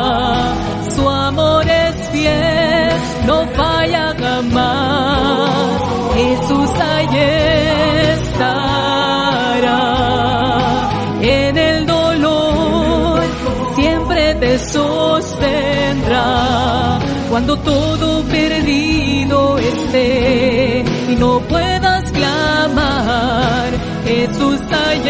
[17.34, 23.72] Cuando todo perdido esté y no puedas clamar,
[24.06, 25.02] Jesús ahí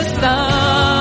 [0.00, 0.99] estará.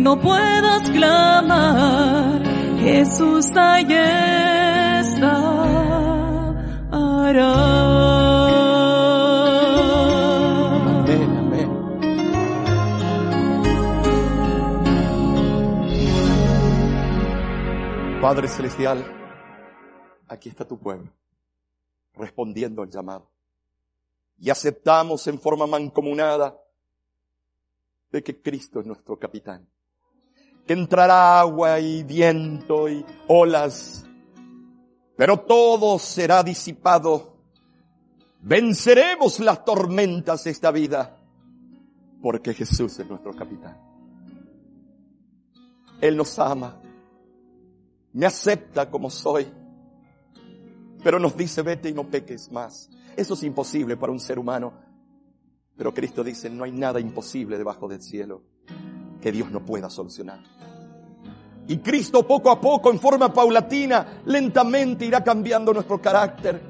[0.00, 2.42] No puedas clamar,
[2.80, 3.86] Jesús ahí
[5.00, 5.60] estará.
[18.20, 19.02] Padre Celestial,
[20.28, 21.10] aquí está tu pueblo,
[22.14, 23.30] respondiendo al llamado.
[24.38, 26.56] Y aceptamos en forma mancomunada
[28.12, 29.66] de que Cristo es nuestro capitán.
[30.66, 34.04] Que entrará agua y viento y olas,
[35.16, 37.36] pero todo será disipado.
[38.40, 41.18] Venceremos las tormentas de esta vida,
[42.22, 43.76] porque Jesús es nuestro capitán.
[46.00, 46.80] Él nos ama,
[48.12, 49.46] me acepta como soy,
[51.02, 52.88] pero nos dice vete y no peques más.
[53.16, 54.72] Eso es imposible para un ser humano,
[55.76, 58.42] pero Cristo dice no hay nada imposible debajo del cielo
[59.20, 60.40] que Dios no pueda solucionar.
[61.68, 66.60] Y Cristo poco a poco, en forma paulatina, lentamente irá cambiando nuestro carácter.